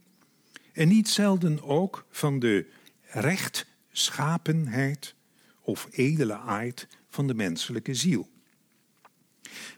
en 0.74 0.88
niet 0.88 1.10
zelden 1.10 1.64
ook 1.64 2.06
van 2.12 2.40
de 2.40 2.70
rechtschapenheid 3.02 5.16
of 5.68 5.88
edele 5.92 6.38
aard 6.38 6.88
van 7.10 7.28
de 7.28 7.34
menselijke 7.34 7.94
ziel. 7.94 8.30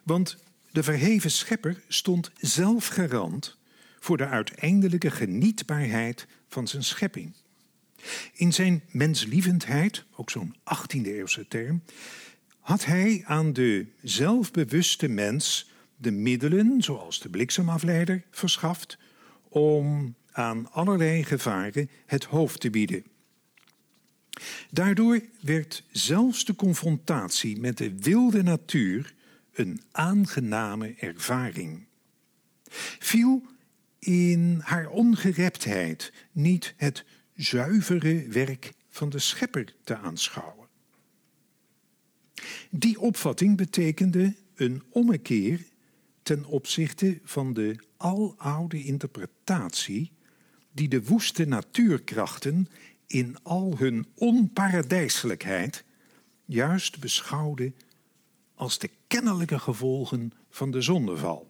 Want 0.03 0.37
de 0.71 0.83
verheven 0.83 1.31
schepper 1.31 1.81
stond 1.87 2.31
zelf 2.37 2.87
garant 2.87 3.57
voor 3.99 4.17
de 4.17 4.25
uiteindelijke 4.25 5.11
genietbaarheid 5.11 6.27
van 6.47 6.67
zijn 6.67 6.83
schepping. 6.83 7.33
In 8.33 8.53
zijn 8.53 8.83
menslievendheid, 8.91 10.05
ook 10.15 10.29
zo'n 10.29 10.55
18e-eeuwse 10.55 11.47
term, 11.47 11.83
had 12.59 12.85
hij 12.85 13.23
aan 13.25 13.53
de 13.53 13.87
zelfbewuste 14.01 15.07
mens 15.07 15.71
de 15.97 16.11
middelen, 16.11 16.81
zoals 16.81 17.19
de 17.19 17.29
bliksemafleider, 17.29 18.23
verschaft 18.31 18.97
om 19.47 20.15
aan 20.31 20.71
allerlei 20.71 21.23
gevaren 21.23 21.89
het 22.05 22.23
hoofd 22.23 22.59
te 22.59 22.69
bieden. 22.69 23.03
Daardoor 24.71 25.21
werd 25.41 25.83
zelfs 25.91 26.45
de 26.45 26.55
confrontatie 26.55 27.59
met 27.59 27.77
de 27.77 27.99
wilde 27.99 28.43
natuur 28.43 29.13
een 29.53 29.81
aangename 29.91 30.93
ervaring. 30.93 31.85
Viel 32.99 33.45
in 33.99 34.59
haar 34.63 34.89
ongereptheid 34.89 36.13
niet 36.31 36.73
het 36.77 37.05
zuivere 37.35 38.27
werk 38.27 38.73
van 38.89 39.09
de 39.09 39.19
schepper 39.19 39.75
te 39.83 39.97
aanschouwen. 39.97 40.67
Die 42.69 42.99
opvatting 42.99 43.57
betekende 43.57 44.35
een 44.55 44.83
ommekeer 44.89 45.65
ten 46.23 46.45
opzichte 46.45 47.19
van 47.23 47.53
de 47.53 47.75
aloude 47.97 48.83
interpretatie 48.83 50.11
die 50.71 50.87
de 50.87 51.03
woeste 51.03 51.45
natuurkrachten 51.45 52.67
in 53.09 53.37
al 53.43 53.77
hun 53.77 54.07
onparadijselijkheid 54.15 55.83
juist 56.45 56.99
beschouwde 56.99 57.73
als 58.55 58.79
de 58.79 58.89
kennelijke 59.07 59.59
gevolgen 59.59 60.31
van 60.49 60.71
de 60.71 60.81
zondeval. 60.81 61.49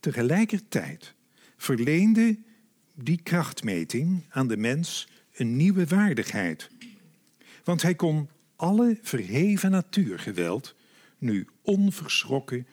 Tegelijkertijd 0.00 1.14
verleende 1.56 2.38
die 2.94 3.20
krachtmeting 3.22 4.24
aan 4.28 4.48
de 4.48 4.56
mens 4.56 5.08
een 5.34 5.56
nieuwe 5.56 5.86
waardigheid. 5.86 6.70
Want 7.64 7.82
hij 7.82 7.94
kon 7.94 8.28
alle 8.56 8.98
verheven 9.02 9.70
natuurgeweld 9.70 10.74
nu 11.18 11.46
onverschrokken 11.62 12.66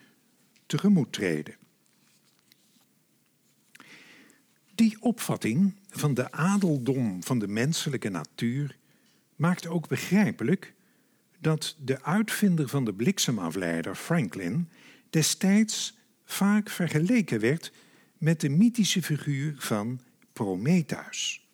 tegemoet 0.66 1.14
treden. 1.14 1.56
Die 4.76 4.98
opvatting 5.02 5.76
van 5.96 6.14
de 6.14 6.32
adeldom 6.32 7.24
van 7.24 7.40
de 7.40 7.48
menselijke 7.48 8.10
natuur 8.10 8.78
maakt 9.36 9.68
ook 9.68 9.88
begrijpelijk 9.88 10.74
dat 11.40 11.76
de 11.80 12.04
uitvinder 12.04 12.68
van 12.68 12.86
de 12.86 12.94
bliksemafleider 12.94 13.96
Franklin 13.96 14.70
destijds 15.10 15.98
vaak 16.26 16.70
vergeleken 16.70 17.40
werd 17.40 17.72
met 18.18 18.42
de 18.42 18.50
mythische 18.50 19.04
figuur 19.04 19.56
van 19.58 20.02
Prometheus. 20.34 21.48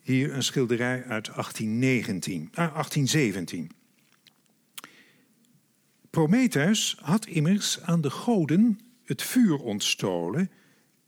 Hier 0.00 0.32
een 0.32 0.42
schilderij 0.42 1.04
uit 1.04 1.26
1819, 1.26 2.48
ah, 2.50 2.54
1817. 2.54 3.70
Prometheus 6.10 6.96
had 7.00 7.26
immers 7.26 7.80
aan 7.80 8.00
de 8.00 8.10
goden 8.10 8.78
het 9.08 9.22
vuur 9.22 9.58
ontstolen 9.58 10.50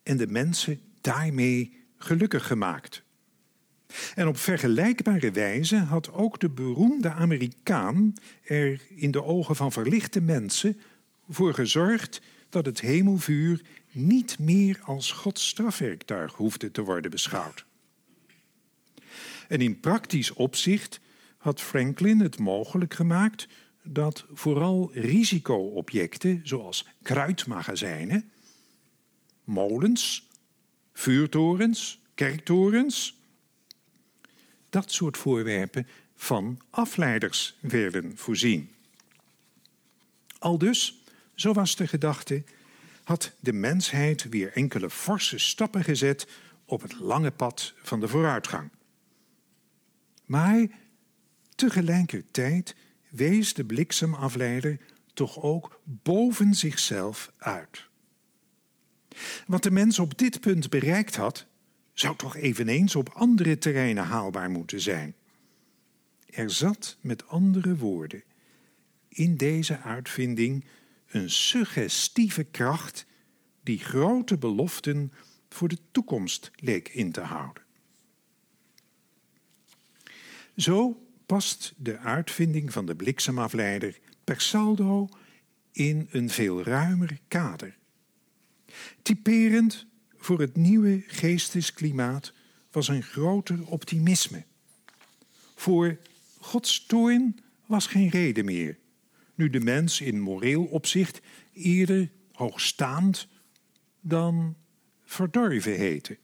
en 0.03 0.17
de 0.17 0.27
mensen 0.27 0.81
daarmee 1.01 1.77
gelukkig 1.97 2.47
gemaakt. 2.47 3.03
En 4.15 4.29
op 4.29 4.37
vergelijkbare 4.37 5.31
wijze 5.31 5.77
had 5.77 6.13
ook 6.13 6.41
de 6.41 6.49
beroemde 6.49 7.11
Amerikaan 7.11 8.15
er 8.43 8.81
in 8.89 9.11
de 9.11 9.25
ogen 9.25 9.57
van 9.57 9.73
verlichte 9.73 10.21
mensen 10.21 10.81
voor 11.29 11.55
gezorgd 11.55 12.21
dat 12.49 12.67
het 12.67 12.81
hemelvuur 12.81 13.61
niet 13.91 14.39
meer 14.39 14.81
als 14.83 15.13
Gods 15.13 15.49
strafwerktuig 15.49 16.33
hoefde 16.33 16.71
te 16.71 16.83
worden 16.83 17.11
beschouwd. 17.11 17.65
En 19.49 19.61
in 19.61 19.81
praktisch 19.81 20.33
opzicht 20.33 21.01
had 21.37 21.61
Franklin 21.61 22.21
het 22.21 22.39
mogelijk 22.39 22.95
gemaakt 22.95 23.49
dat 23.92 24.26
vooral 24.33 24.90
risicoobjecten 24.92 26.40
zoals 26.42 26.87
kruidmagazijnen, 27.03 28.31
molens, 29.44 30.29
vuurtorens, 30.92 32.00
kerktorens, 32.14 33.18
dat 34.68 34.92
soort 34.92 35.16
voorwerpen 35.16 35.87
van 36.14 36.61
afleiders 36.70 37.57
werden 37.61 38.16
voorzien. 38.16 38.70
Aldus, 40.38 41.03
zo 41.35 41.53
was 41.53 41.76
de 41.76 41.87
gedachte, 41.87 42.44
had 43.05 43.33
de 43.40 43.53
mensheid 43.53 44.29
weer 44.29 44.53
enkele 44.53 44.90
forse 44.90 45.38
stappen 45.38 45.85
gezet 45.85 46.26
op 46.64 46.83
het 46.83 46.98
lange 46.98 47.31
pad 47.31 47.74
van 47.83 48.00
de 48.00 48.09
vooruitgang. 48.09 48.70
Maar 50.24 50.66
tegelijkertijd 51.55 52.74
wees 53.11 53.55
de 53.55 53.64
bliksemafleider 53.64 54.81
toch 55.14 55.42
ook 55.42 55.81
boven 55.85 56.55
zichzelf 56.55 57.33
uit. 57.38 57.88
Wat 59.46 59.62
de 59.62 59.70
mens 59.70 59.99
op 59.99 60.18
dit 60.18 60.40
punt 60.40 60.70
bereikt 60.70 61.16
had, 61.16 61.46
zou 61.92 62.16
toch 62.16 62.37
eveneens 62.37 62.96
op 62.96 63.09
andere 63.09 63.59
terreinen 63.59 64.05
haalbaar 64.05 64.51
moeten 64.51 64.81
zijn. 64.81 65.14
Er 66.27 66.51
zat, 66.51 66.96
met 67.01 67.27
andere 67.27 67.77
woorden, 67.77 68.23
in 69.09 69.37
deze 69.37 69.79
uitvinding 69.79 70.64
een 71.07 71.31
suggestieve 71.31 72.44
kracht 72.44 73.07
die 73.62 73.79
grote 73.79 74.38
beloften 74.38 75.12
voor 75.49 75.68
de 75.68 75.79
toekomst 75.90 76.51
leek 76.55 76.88
in 76.88 77.12
te 77.12 77.20
houden. 77.20 77.62
Zo 80.57 81.10
past 81.31 81.73
de 81.77 81.99
uitvinding 81.99 82.73
van 82.73 82.87
de 82.87 82.95
bliksemafleider 82.95 83.99
per 84.25 84.40
saldo 84.40 85.09
in 85.73 86.09
een 86.11 86.31
veel 86.31 86.62
ruimer 86.62 87.19
kader. 87.29 87.77
Typerend 89.03 89.87
voor 90.16 90.40
het 90.40 90.57
nieuwe 90.57 91.05
geestesklimaat 91.07 92.33
was 92.71 92.88
een 92.88 93.03
groter 93.03 93.66
optimisme. 93.66 94.45
Voor 95.55 95.99
Gods 96.38 96.87
toorn 96.87 97.40
was 97.66 97.87
geen 97.87 98.09
reden 98.09 98.45
meer, 98.45 98.79
nu 99.35 99.51
de 99.51 99.61
mens 99.61 100.01
in 100.01 100.21
moreel 100.21 100.64
opzicht 100.64 101.21
eerder 101.53 102.11
hoogstaand 102.33 103.29
dan 104.01 104.57
verdorven 105.05 105.77
heette. 105.77 106.19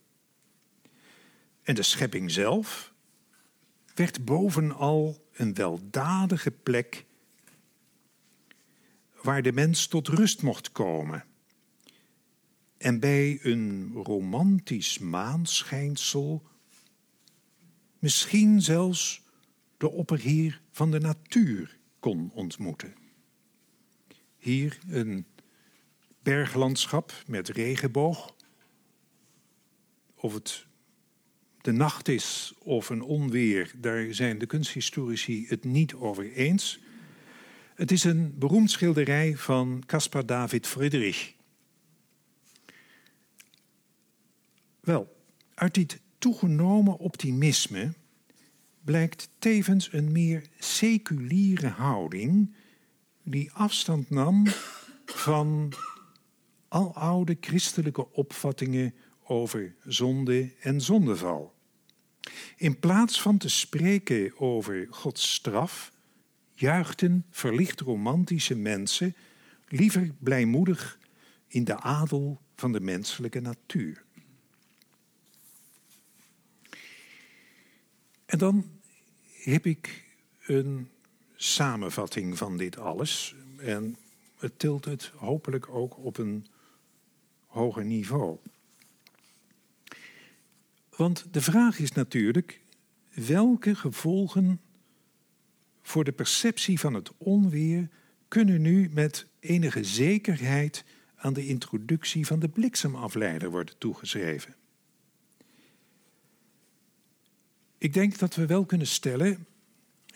En 1.62 1.74
de 1.74 1.82
schepping 1.82 2.30
zelf 2.30 2.94
werd 3.96 4.24
bovenal 4.24 5.26
een 5.32 5.54
weldadige 5.54 6.50
plek 6.50 7.04
waar 9.22 9.42
de 9.42 9.52
mens 9.52 9.86
tot 9.86 10.08
rust 10.08 10.42
mocht 10.42 10.72
komen. 10.72 11.24
En 12.76 13.00
bij 13.00 13.38
een 13.42 13.92
romantisch 13.94 14.98
maanschijnsel 14.98 16.42
misschien 17.98 18.62
zelfs 18.62 19.22
de 19.76 19.90
opperheer 19.90 20.60
van 20.70 20.90
de 20.90 21.00
natuur 21.00 21.78
kon 22.00 22.30
ontmoeten. 22.34 22.94
Hier 24.36 24.78
een 24.88 25.26
berglandschap 26.22 27.22
met 27.26 27.48
regenboog. 27.48 28.34
Of 30.14 30.34
het 30.34 30.65
de 31.66 31.72
nacht 31.72 32.08
is 32.08 32.54
of 32.58 32.88
een 32.88 33.02
onweer, 33.02 33.72
daar 33.76 34.14
zijn 34.14 34.38
de 34.38 34.46
kunsthistorici 34.46 35.46
het 35.48 35.64
niet 35.64 35.94
over 35.94 36.32
eens. 36.32 36.80
Het 37.74 37.90
is 37.90 38.04
een 38.04 38.38
beroemd 38.38 38.70
schilderij 38.70 39.36
van 39.36 39.82
Caspar 39.86 40.26
David 40.26 40.66
Friedrich. 40.66 41.34
Wel, 44.80 45.16
uit 45.54 45.74
dit 45.74 46.00
toegenomen 46.18 46.98
optimisme 46.98 47.92
blijkt 48.84 49.28
tevens 49.38 49.92
een 49.92 50.12
meer 50.12 50.42
seculiere 50.58 51.68
houding 51.68 52.54
die 53.22 53.52
afstand 53.52 54.10
nam 54.10 54.46
van 55.04 55.72
aloude 56.68 57.36
christelijke 57.40 58.12
opvattingen 58.12 58.94
over 59.24 59.74
zonde 59.84 60.52
en 60.60 60.80
zondeval. 60.80 61.55
In 62.56 62.78
plaats 62.78 63.22
van 63.22 63.38
te 63.38 63.48
spreken 63.48 64.38
over 64.38 64.86
Gods 64.90 65.34
straf, 65.34 65.92
juichten 66.54 67.24
verlicht 67.30 67.80
romantische 67.80 68.54
mensen 68.54 69.14
liever 69.68 70.10
blijmoedig 70.18 70.98
in 71.48 71.64
de 71.64 71.80
adel 71.80 72.40
van 72.56 72.72
de 72.72 72.80
menselijke 72.80 73.40
natuur. 73.40 74.04
En 78.26 78.38
dan 78.38 78.70
heb 79.32 79.66
ik 79.66 80.04
een 80.46 80.90
samenvatting 81.36 82.38
van 82.38 82.56
dit 82.56 82.78
alles. 82.78 83.34
En 83.56 83.96
het 84.38 84.58
tilt 84.58 84.84
het 84.84 85.12
hopelijk 85.14 85.68
ook 85.68 85.98
op 85.98 86.18
een 86.18 86.46
hoger 87.46 87.84
niveau. 87.84 88.38
Want 90.96 91.24
de 91.30 91.40
vraag 91.40 91.78
is 91.78 91.92
natuurlijk: 91.92 92.60
welke 93.14 93.74
gevolgen 93.74 94.60
voor 95.82 96.04
de 96.04 96.12
perceptie 96.12 96.80
van 96.80 96.94
het 96.94 97.10
onweer 97.16 97.88
kunnen 98.28 98.62
nu 98.62 98.88
met 98.92 99.26
enige 99.40 99.84
zekerheid 99.84 100.84
aan 101.16 101.32
de 101.32 101.46
introductie 101.46 102.26
van 102.26 102.38
de 102.38 102.48
bliksemafleider 102.48 103.50
worden 103.50 103.78
toegeschreven? 103.78 104.54
Ik 107.78 107.92
denk 107.92 108.18
dat 108.18 108.34
we 108.34 108.46
wel 108.46 108.64
kunnen 108.64 108.86
stellen 108.86 109.46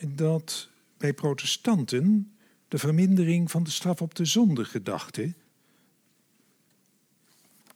dat 0.07 0.69
bij 0.97 1.13
protestanten 1.13 2.35
de 2.69 2.79
vermindering 2.79 3.51
van 3.51 3.63
de 3.63 3.71
straf 3.71 4.03
op 4.03 4.15
de 4.15 4.25
zonde 4.25 4.65
gedachte 4.65 5.35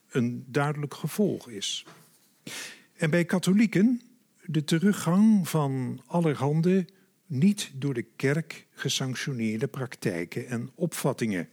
een 0.09 0.45
duidelijk 0.49 0.95
gevolg 0.95 1.49
is. 1.49 1.85
En 3.05 3.11
bij 3.11 3.25
katholieken 3.25 4.01
de 4.45 4.65
teruggang 4.65 5.49
van 5.49 6.03
allerhande 6.07 6.87
niet 7.27 7.71
door 7.75 7.95
de 7.95 8.07
kerk 8.17 8.67
gesanctioneerde 8.71 9.67
praktijken 9.67 10.49
en 10.49 10.71
opvattingen. 10.75 11.49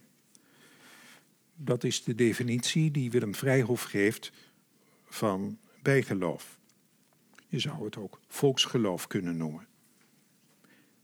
Dat 1.54 1.84
is 1.84 2.04
de 2.04 2.14
definitie 2.14 2.90
die 2.90 3.10
Willem 3.10 3.34
Vrijhof 3.34 3.82
geeft 3.82 4.32
van 5.04 5.58
bijgeloof. 5.82 6.58
Je 7.48 7.58
zou 7.58 7.84
het 7.84 7.96
ook 7.96 8.20
volksgeloof 8.28 9.06
kunnen 9.06 9.36
noemen. 9.36 9.66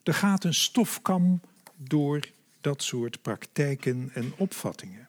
Er 0.03 0.15
gaat 0.15 0.45
een 0.45 0.55
stofkam 0.55 1.41
door 1.77 2.21
dat 2.61 2.83
soort 2.83 3.23
praktijken 3.23 4.11
en 4.15 4.33
opvattingen. 4.37 5.09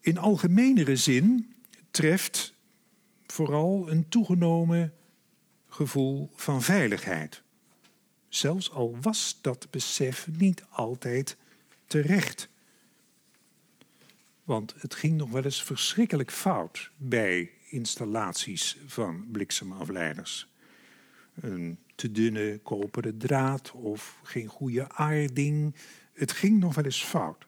In 0.00 0.18
algemenere 0.18 0.96
zin 0.96 1.54
treft 1.90 2.54
vooral 3.36 3.90
een 3.90 4.08
toegenomen 4.08 4.94
gevoel 5.68 6.30
van 6.34 6.62
veiligheid. 6.62 7.42
Zelfs 8.28 8.70
al 8.70 8.96
was 9.00 9.38
dat 9.40 9.66
besef 9.70 10.28
niet 10.38 10.64
altijd 10.70 11.36
terecht. 11.86 12.48
Want 14.44 14.74
het 14.78 14.94
ging 14.94 15.16
nog 15.16 15.30
wel 15.30 15.44
eens 15.44 15.62
verschrikkelijk 15.62 16.30
fout 16.30 16.90
bij 16.96 17.50
installaties 17.68 18.78
van 18.86 19.26
bliksemafleiders. 19.30 20.48
Een 21.40 21.78
te 21.94 22.12
dunne 22.12 22.60
koperen 22.62 23.18
draad 23.18 23.70
of 23.70 24.20
geen 24.22 24.46
goede 24.46 24.88
aarding. 24.92 25.74
Het 26.12 26.32
ging 26.32 26.58
nog 26.58 26.74
wel 26.74 26.84
eens 26.84 27.04
fout. 27.04 27.46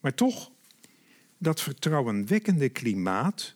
Maar 0.00 0.14
toch, 0.14 0.50
dat 1.38 1.60
vertrouwenwekkende 1.60 2.68
klimaat, 2.68 3.55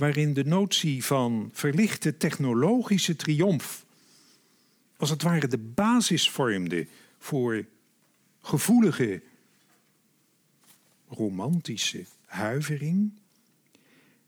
waarin 0.00 0.34
de 0.34 0.44
notie 0.44 1.04
van 1.04 1.50
verlichte 1.52 2.16
technologische 2.16 3.16
triomf 3.16 3.84
als 4.96 5.10
het 5.10 5.22
ware 5.22 5.48
de 5.48 5.58
basis 5.58 6.30
vormde 6.30 6.86
voor 7.18 7.66
gevoelige, 8.40 9.22
romantische 11.08 12.04
huivering, 12.24 13.12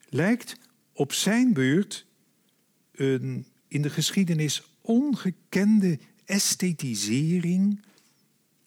lijkt 0.09 0.57
op 0.93 1.13
zijn 1.13 1.53
beurt 1.53 2.07
een 2.93 3.47
in 3.69 3.83
de 3.83 3.91
geschiedenis 3.91 4.63
ongekende 4.81 5.99
esthetisering 6.25 7.83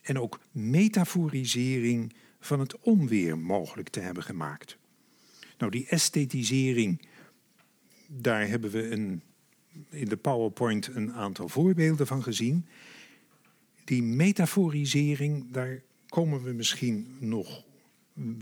en 0.01 0.19
ook 0.19 0.39
metaforisering 0.51 2.13
van 2.39 2.59
het 2.59 2.79
onweer 2.79 3.37
mogelijk 3.37 3.89
te 3.89 3.99
hebben 3.99 4.23
gemaakt. 4.23 4.77
Nou, 5.57 5.71
die 5.71 5.87
esthetisering, 5.87 7.07
daar 8.07 8.47
hebben 8.47 8.71
we 8.71 8.91
een, 8.91 9.21
in 9.89 10.09
de 10.09 10.17
PowerPoint 10.17 10.87
een 10.87 11.13
aantal 11.13 11.49
voorbeelden 11.49 12.07
van 12.07 12.23
gezien. 12.23 12.65
Die 13.83 14.03
metaforisering, 14.03 15.51
daar 15.51 15.81
komen 16.07 16.43
we 16.43 16.51
misschien 16.51 17.17
nog 17.19 17.63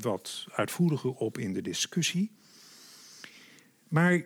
wat 0.02 0.48
uitvoeriger 0.52 1.14
op 1.14 1.38
in 1.38 1.54
de 1.54 1.62
discussie. 1.62 2.32
Maar 3.88 4.26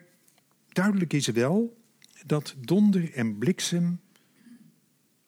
duidelijk 0.69 1.13
is 1.13 1.28
wel 1.28 1.78
dat 2.26 2.56
donder 2.60 3.13
en 3.13 3.38
bliksem 3.38 4.00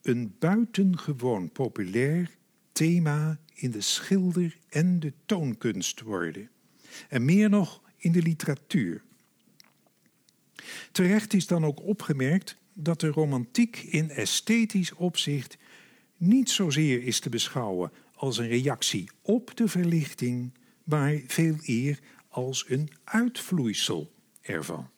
een 0.02 0.34
buitengewoon 0.38 1.50
populair 1.50 2.30
thema 2.72 3.38
in 3.54 3.70
de 3.70 3.80
schilder- 3.80 4.58
en 4.68 5.00
de 5.00 5.12
toonkunst 5.26 6.00
worden. 6.00 6.50
En 7.08 7.24
meer 7.24 7.48
nog 7.48 7.82
in 7.96 8.12
de 8.12 8.22
literatuur. 8.22 9.02
Terecht 10.92 11.34
is 11.34 11.46
dan 11.46 11.64
ook 11.64 11.82
opgemerkt 11.82 12.56
dat 12.72 13.00
de 13.00 13.08
romantiek 13.08 13.76
in 13.76 14.10
esthetisch 14.10 14.94
opzicht 14.94 15.56
niet 16.16 16.50
zozeer 16.50 17.02
is 17.02 17.20
te 17.20 17.28
beschouwen 17.28 17.92
als 18.14 18.38
een 18.38 18.48
reactie 18.48 19.10
op 19.22 19.56
de 19.56 19.68
verlichting, 19.68 20.52
maar 20.84 21.20
veel 21.26 21.56
eer 21.62 21.98
als 22.28 22.64
een 22.68 22.88
uitvloeisel 23.04 24.12
ervan. 24.40 24.90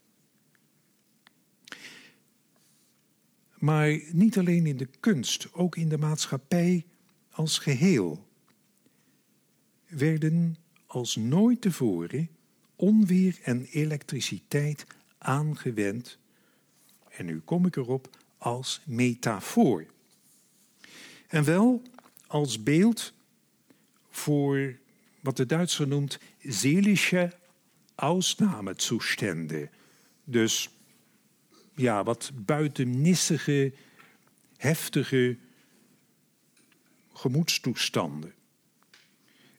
Maar 3.59 4.01
niet 4.13 4.39
alleen 4.39 4.67
in 4.67 4.77
de 4.77 4.89
kunst, 5.01 5.53
ook 5.53 5.77
in 5.77 5.89
de 5.89 5.99
maatschappij 5.99 6.87
als 7.31 7.59
geheel 7.59 8.29
werden 9.89 10.57
als 10.93 11.17
nooit 11.17 11.61
tevoren 11.61 12.29
onweer 12.77 13.39
en 13.43 13.65
elektriciteit 13.65 14.87
aangewend, 15.19 16.19
en 17.09 17.25
nu 17.27 17.41
kom 17.41 17.67
ik 17.67 17.77
erop, 17.77 18.17
als 18.39 18.81
metafoor. 18.85 19.87
En 21.27 21.45
wel 21.45 21.83
als 22.27 22.63
beeld 22.63 23.13
voor 24.11 24.79
wat 25.21 25.37
de 25.37 25.47
Duitser 25.47 25.89
noemt 25.89 26.19
seelische 26.43 27.33
Ausnahmezustände. 27.95 29.71
Dus 30.25 30.71
ja, 31.75 32.05
wat 32.05 32.31
buitennissige, 32.35 33.73
heftige 34.57 35.37
gemoedstoestanden. 37.13 38.35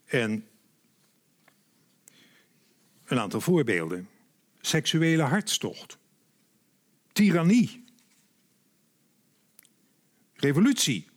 En 0.05 0.47
een 3.05 3.19
aantal 3.19 3.41
voorbeelden. 3.41 4.09
Seksuele 4.61 5.23
hartstocht. 5.23 5.97
Tirannie. 7.11 7.83
Revolutie. 10.33 11.07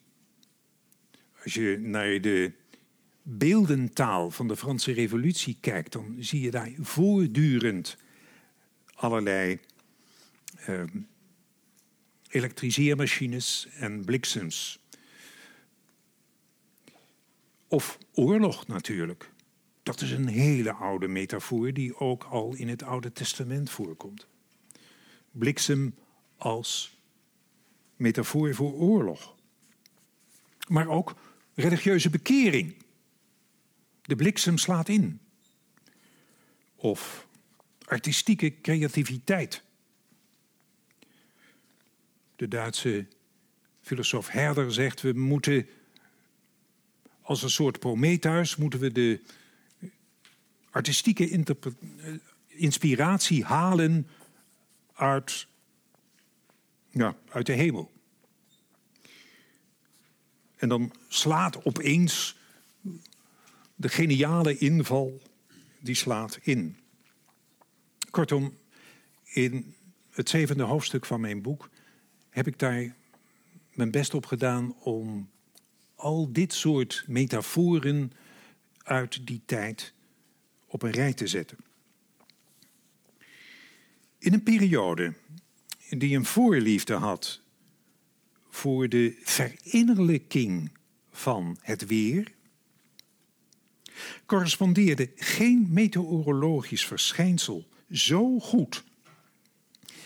Als 1.44 1.55
je 1.55 1.79
naar 1.81 2.20
de 2.20 2.53
beeldentaal 3.22 4.31
van 4.31 4.49
de 4.49 4.57
Franse 4.57 4.92
Revolutie 4.92 5.57
kijkt, 5.61 5.92
dan 5.92 6.16
zie 6.18 6.40
je 6.40 6.51
daar 6.51 6.70
voortdurend 6.81 7.96
allerlei 8.94 9.59
uh, 10.68 10.83
elektriseermachines 12.29 13.68
en 13.79 14.05
bliksems. 14.05 14.79
Of 17.68 17.99
oorlog 18.12 18.66
natuurlijk. 18.66 19.31
Dat 19.87 20.01
is 20.01 20.11
een 20.11 20.27
hele 20.27 20.72
oude 20.72 21.09
metafoor 21.09 21.72
die 21.72 21.99
ook 21.99 22.25
al 22.25 22.55
in 22.55 22.68
het 22.68 22.83
Oude 22.83 23.12
Testament 23.12 23.70
voorkomt. 23.70 24.27
Bliksem 25.31 25.94
als 26.37 26.99
metafoor 27.96 28.55
voor 28.55 28.72
oorlog. 28.72 29.35
Maar 30.68 30.88
ook 30.88 31.14
religieuze 31.55 32.11
bekering. 32.11 32.77
De 34.03 34.16
bliksem 34.16 34.59
slaat 34.59 34.88
in. 34.88 35.20
Of 36.75 37.27
artistieke 37.85 38.61
creativiteit. 38.61 39.62
De 42.37 42.49
Duitse 42.49 43.07
filosoof 43.81 44.29
Herder 44.29 44.72
zegt: 44.72 45.01
we 45.01 45.12
moeten 45.12 45.68
als 47.22 47.42
een 47.42 47.51
soort 47.51 47.79
Prometheus 47.79 48.57
moeten 48.57 48.81
we 48.81 48.92
de 48.92 49.20
artistieke 50.76 51.30
eh, 51.30 52.12
inspiratie 52.46 53.44
halen 53.44 54.08
uit, 54.94 55.46
ja, 56.90 57.16
uit 57.28 57.46
de 57.46 57.52
hemel. 57.52 57.92
En 60.56 60.68
dan 60.68 60.92
slaat 61.08 61.64
opeens 61.64 62.36
de 63.74 63.88
geniale 63.88 64.58
inval, 64.58 65.22
die 65.80 65.94
slaat 65.94 66.38
in. 66.42 66.78
Kortom, 68.10 68.56
in 69.24 69.74
het 70.10 70.28
zevende 70.28 70.62
hoofdstuk 70.62 71.06
van 71.06 71.20
mijn 71.20 71.42
boek 71.42 71.70
heb 72.30 72.46
ik 72.46 72.58
daar 72.58 72.94
mijn 73.72 73.90
best 73.90 74.14
op 74.14 74.26
gedaan 74.26 74.74
om 74.78 75.30
al 75.94 76.32
dit 76.32 76.52
soort 76.52 77.04
metaforen 77.06 78.12
uit 78.82 79.26
die 79.26 79.42
tijd 79.46 79.94
op 80.66 80.83
een 80.83 80.90
rij 80.90 81.12
te 81.12 81.26
zetten. 81.26 81.59
In 84.18 84.33
een 84.33 84.42
periode 84.42 85.14
die 85.90 86.16
een 86.16 86.24
voorliefde 86.24 86.94
had 86.94 87.40
voor 88.50 88.88
de 88.88 89.18
verinnerlijking 89.22 90.72
van 91.11 91.59
het 91.61 91.87
weer, 91.87 92.33
correspondeerde 94.26 95.11
geen 95.16 95.66
meteorologisch 95.70 96.87
verschijnsel 96.87 97.68
zo 97.90 98.38
goed 98.38 98.85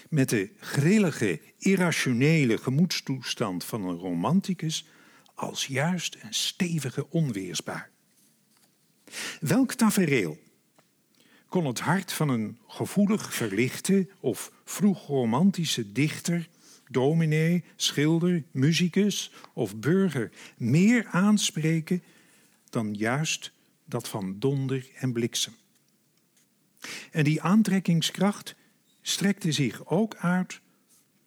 met 0.09 0.29
de 0.29 0.51
grillige, 0.59 1.41
irrationele 1.59 2.59
gemoedstoestand 2.59 3.65
van 3.65 3.85
een 3.85 3.97
romanticus 3.97 4.87
als 5.35 5.67
juist 5.67 6.17
een 6.21 6.35
stevige 6.35 7.11
onweersbui. 7.11 7.83
Welk 9.41 9.73
tafereel 9.73 10.39
kon 11.51 11.67
het 11.67 11.81
hart 11.81 12.13
van 12.13 12.29
een 12.29 12.59
gevoelig 12.67 13.35
verlichte 13.35 14.09
of 14.21 14.53
vroeg 14.65 15.07
romantische 15.07 15.93
dichter, 15.93 16.49
dominee, 16.89 17.65
schilder, 17.77 18.43
muzikus 18.51 19.33
of 19.53 19.77
burger 19.77 20.31
meer 20.57 21.07
aanspreken 21.07 22.03
dan 22.69 22.95
juist 22.95 23.53
dat 23.85 24.09
van 24.09 24.37
donder 24.39 24.91
en 24.95 25.13
bliksem? 25.13 25.53
En 27.11 27.25
die 27.25 27.43
aantrekkingskracht 27.43 28.55
strekte 29.03 29.53
zich 29.53 29.87
ook 29.87 30.17
uit 30.17 30.61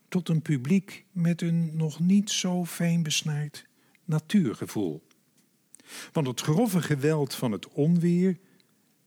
tot 0.10 0.30
een 0.30 0.42
publiek 0.42 1.06
met 1.12 1.42
een 1.42 1.76
nog 1.76 2.00
niet 2.00 2.30
zo 2.30 2.66
fijn 2.66 3.04
besnaard 3.04 3.66
natuurgevoel. 4.06 5.04
Want 6.12 6.28
het 6.28 6.42
grove 6.42 6.82
geweld 6.82 7.36
van 7.36 7.52
het 7.52 7.68
onweer 7.68 8.38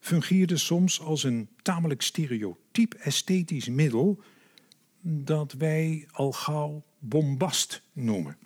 fungeerde 0.07 0.57
soms 0.57 1.01
als 1.01 1.23
een 1.25 1.49
tamelijk 1.63 2.03
stereotyp 2.03 2.95
esthetisch 2.95 3.69
middel 3.69 4.23
dat 5.01 5.53
wij 5.53 6.09
al 6.13 6.33
gauw 6.33 6.85
bombast 6.99 7.83
noemen. 7.93 8.37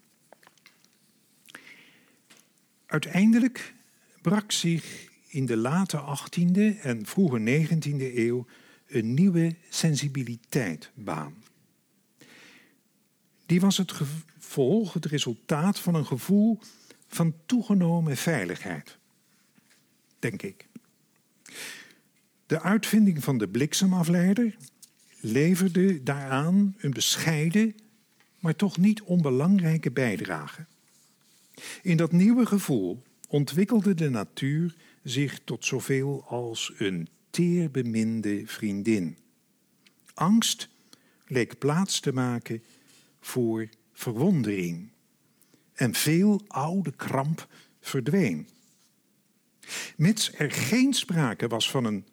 Uiteindelijk 2.87 3.75
brak 4.23 4.53
zich 4.53 5.09
in 5.29 5.47
de 5.47 5.57
late 5.57 6.19
18e 6.19 6.81
en 6.81 7.07
vroege 7.07 7.67
19e 7.67 8.17
eeuw 8.17 8.47
een 8.87 9.15
nieuwe 9.15 9.57
sensibiliteit 9.69 10.91
baan. 10.95 11.35
Die 13.47 13.61
was 13.61 13.77
het 13.77 13.93
gevolg, 13.93 14.93
het 14.93 15.05
resultaat 15.05 15.79
van 15.81 15.95
een 15.95 16.07
gevoel 16.07 16.59
van 17.09 17.35
toegenomen 17.47 18.17
veiligheid, 18.17 18.99
denk 20.19 20.43
ik. 20.43 20.69
De 22.47 22.61
uitvinding 22.61 23.25
van 23.25 23.39
de 23.39 23.49
bliksemafleider 23.49 24.57
leverde 25.21 26.03
daaraan 26.03 26.75
een 26.79 26.91
bescheiden, 26.91 27.75
maar 28.39 28.57
toch 28.57 28.79
niet 28.79 29.03
onbelangrijke 29.03 29.91
bijdrage. 29.91 30.67
In 31.83 31.97
dat 31.97 32.13
nieuwe 32.13 32.47
gevoel 32.47 33.03
ontwikkelde 33.29 33.95
de 33.95 34.11
natuur 34.11 34.75
zich 35.03 35.41
tot 35.45 35.65
zoveel 35.65 36.25
als 36.27 36.73
een 36.77 37.09
teerbeminde 37.31 38.43
vriendin. 38.47 39.17
Angst 40.15 40.69
leek 41.27 41.59
plaats 41.59 42.01
te 42.01 42.13
maken 42.13 42.63
voor 43.21 43.69
verwondering. 43.93 44.91
En 45.75 45.95
veel 45.95 46.41
oude 46.47 46.93
kramp 46.97 47.49
verdween. 47.81 48.49
Mits 49.97 50.33
er 50.33 50.51
geen 50.51 50.95
sprake 50.95 51.49
was 51.49 51.71
van 51.71 51.85
een 51.85 52.07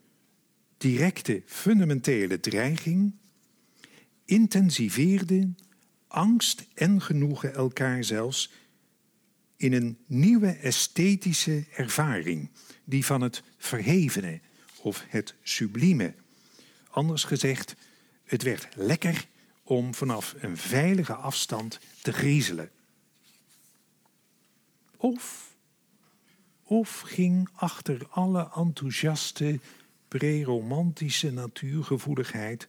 directe 0.78 1.41
fundamentele 1.46 2.39
dreiging, 2.39 3.15
intensiveerden 4.26 5.58
angst 6.08 6.65
en 6.74 7.02
genoegen 7.02 7.54
elkaar 7.54 8.04
zelfs 8.04 8.52
in 9.56 9.74
een 9.74 9.98
nieuwe 10.06 10.52
esthetische 10.52 11.65
ervaring, 11.76 12.50
die 12.84 13.06
van 13.06 13.22
het 13.22 13.43
verhevene 13.58 14.39
of 14.82 15.04
het 15.08 15.36
sublieme. 15.41 16.13
Anders 16.89 17.24
gezegd, 17.24 17.76
het 18.24 18.43
werd 18.43 18.67
lekker 18.76 19.28
om 19.63 19.93
vanaf 19.93 20.36
een 20.39 20.58
veilige 20.58 21.13
afstand 21.13 21.80
te 22.02 22.13
griezelen. 22.13 22.72
Of, 24.98 25.46
of 26.67 26.99
ging 26.99 27.49
achter 27.53 28.08
alle 28.10 28.51
enthousiaste, 28.56 29.60
preromantische 30.08 31.32
natuurgevoeligheid 31.32 32.67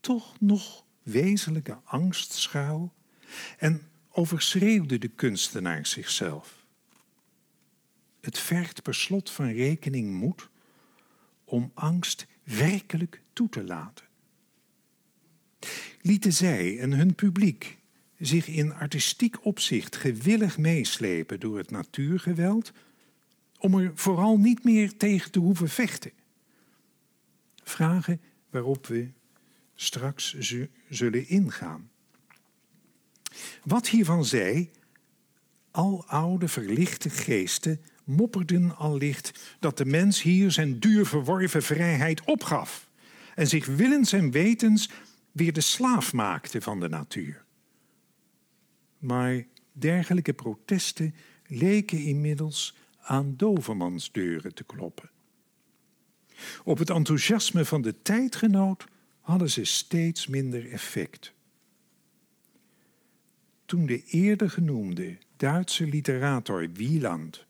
toch 0.00 0.40
nog 0.40 0.84
wezenlijke 1.02 1.78
angst 1.84 2.32
schuil 2.32 2.92
en 3.58 3.82
overschreeuwde 4.10 4.98
de 4.98 5.08
kunstenaar 5.08 5.86
zichzelf. 5.86 6.66
Het 8.20 8.38
vergt 8.38 8.82
per 8.82 8.94
slot 8.94 9.30
van 9.30 9.52
rekening 9.52 10.10
moed 10.10 10.48
om 11.44 11.70
angst 11.74 12.26
werkelijk 12.42 13.20
toe 13.32 13.48
te 13.48 13.64
laten. 13.64 14.04
Lieten 16.00 16.32
zij 16.32 16.78
en 16.78 16.92
hun 16.92 17.14
publiek 17.14 17.78
zich 18.18 18.46
in 18.46 18.74
artistiek 18.74 19.44
opzicht 19.44 19.96
gewillig 19.96 20.58
meeslepen 20.58 21.40
door 21.40 21.58
het 21.58 21.70
natuurgeweld, 21.70 22.72
om 23.64 23.78
er 23.78 23.92
vooral 23.94 24.38
niet 24.38 24.64
meer 24.64 24.96
tegen 24.96 25.30
te 25.30 25.38
hoeven 25.38 25.68
vechten? 25.68 26.12
Vragen 27.62 28.20
waarop 28.50 28.86
we 28.86 29.10
straks 29.74 30.36
zullen 30.88 31.28
ingaan. 31.28 31.90
Wat 33.62 33.88
hiervan 33.88 34.24
zij, 34.24 34.70
al 35.70 36.04
oude 36.06 36.48
verlichte 36.48 37.10
geesten 37.10 37.80
mopperden 38.04 38.76
allicht 38.76 39.56
dat 39.60 39.78
de 39.78 39.84
mens 39.84 40.22
hier 40.22 40.50
zijn 40.50 40.78
duur 40.78 41.06
verworven 41.06 41.62
vrijheid 41.62 42.24
opgaf 42.24 42.88
en 43.34 43.46
zich 43.46 43.66
willens 43.66 44.12
en 44.12 44.30
wetens 44.30 44.90
weer 45.32 45.52
de 45.52 45.60
slaaf 45.60 46.12
maakte 46.12 46.60
van 46.60 46.80
de 46.80 46.88
natuur. 46.88 47.44
Maar 48.98 49.46
dergelijke 49.72 50.32
protesten 50.32 51.14
leken 51.46 51.98
inmiddels 51.98 52.74
aan 53.04 53.34
dovermansdeuren 53.36 54.54
te 54.54 54.64
kloppen. 54.64 55.10
Op 56.64 56.78
het 56.78 56.90
enthousiasme 56.90 57.64
van 57.64 57.82
de 57.82 58.02
tijdgenoot 58.02 58.84
hadden 59.20 59.50
ze 59.50 59.64
steeds 59.64 60.26
minder 60.26 60.70
effect. 60.70 61.32
Toen 63.64 63.86
de 63.86 64.02
eerder 64.04 64.50
genoemde 64.50 65.18
Duitse 65.36 65.86
literator 65.86 66.72
Wieland 66.72 67.46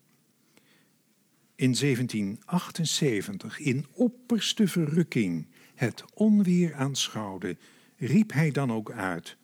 in 1.55 1.73
1778 1.73 3.59
in 3.59 3.85
opperste 3.91 4.67
verrukking 4.67 5.47
het 5.75 6.03
onweer 6.13 6.73
aanschouwde, 6.73 7.57
riep 7.97 8.31
hij 8.31 8.51
dan 8.51 8.71
ook 8.71 8.91
uit: 8.91 9.37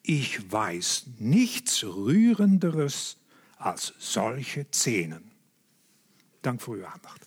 Ich 0.00 0.40
weiß 0.48 1.06
nichts 1.16 1.82
rührenderes 1.82 3.17
als 3.58 3.94
solche 3.98 4.66
Szenen. 4.70 5.32
Dank 6.40 6.60
voor 6.60 6.76
uw 6.76 6.86
aandacht. 6.86 7.26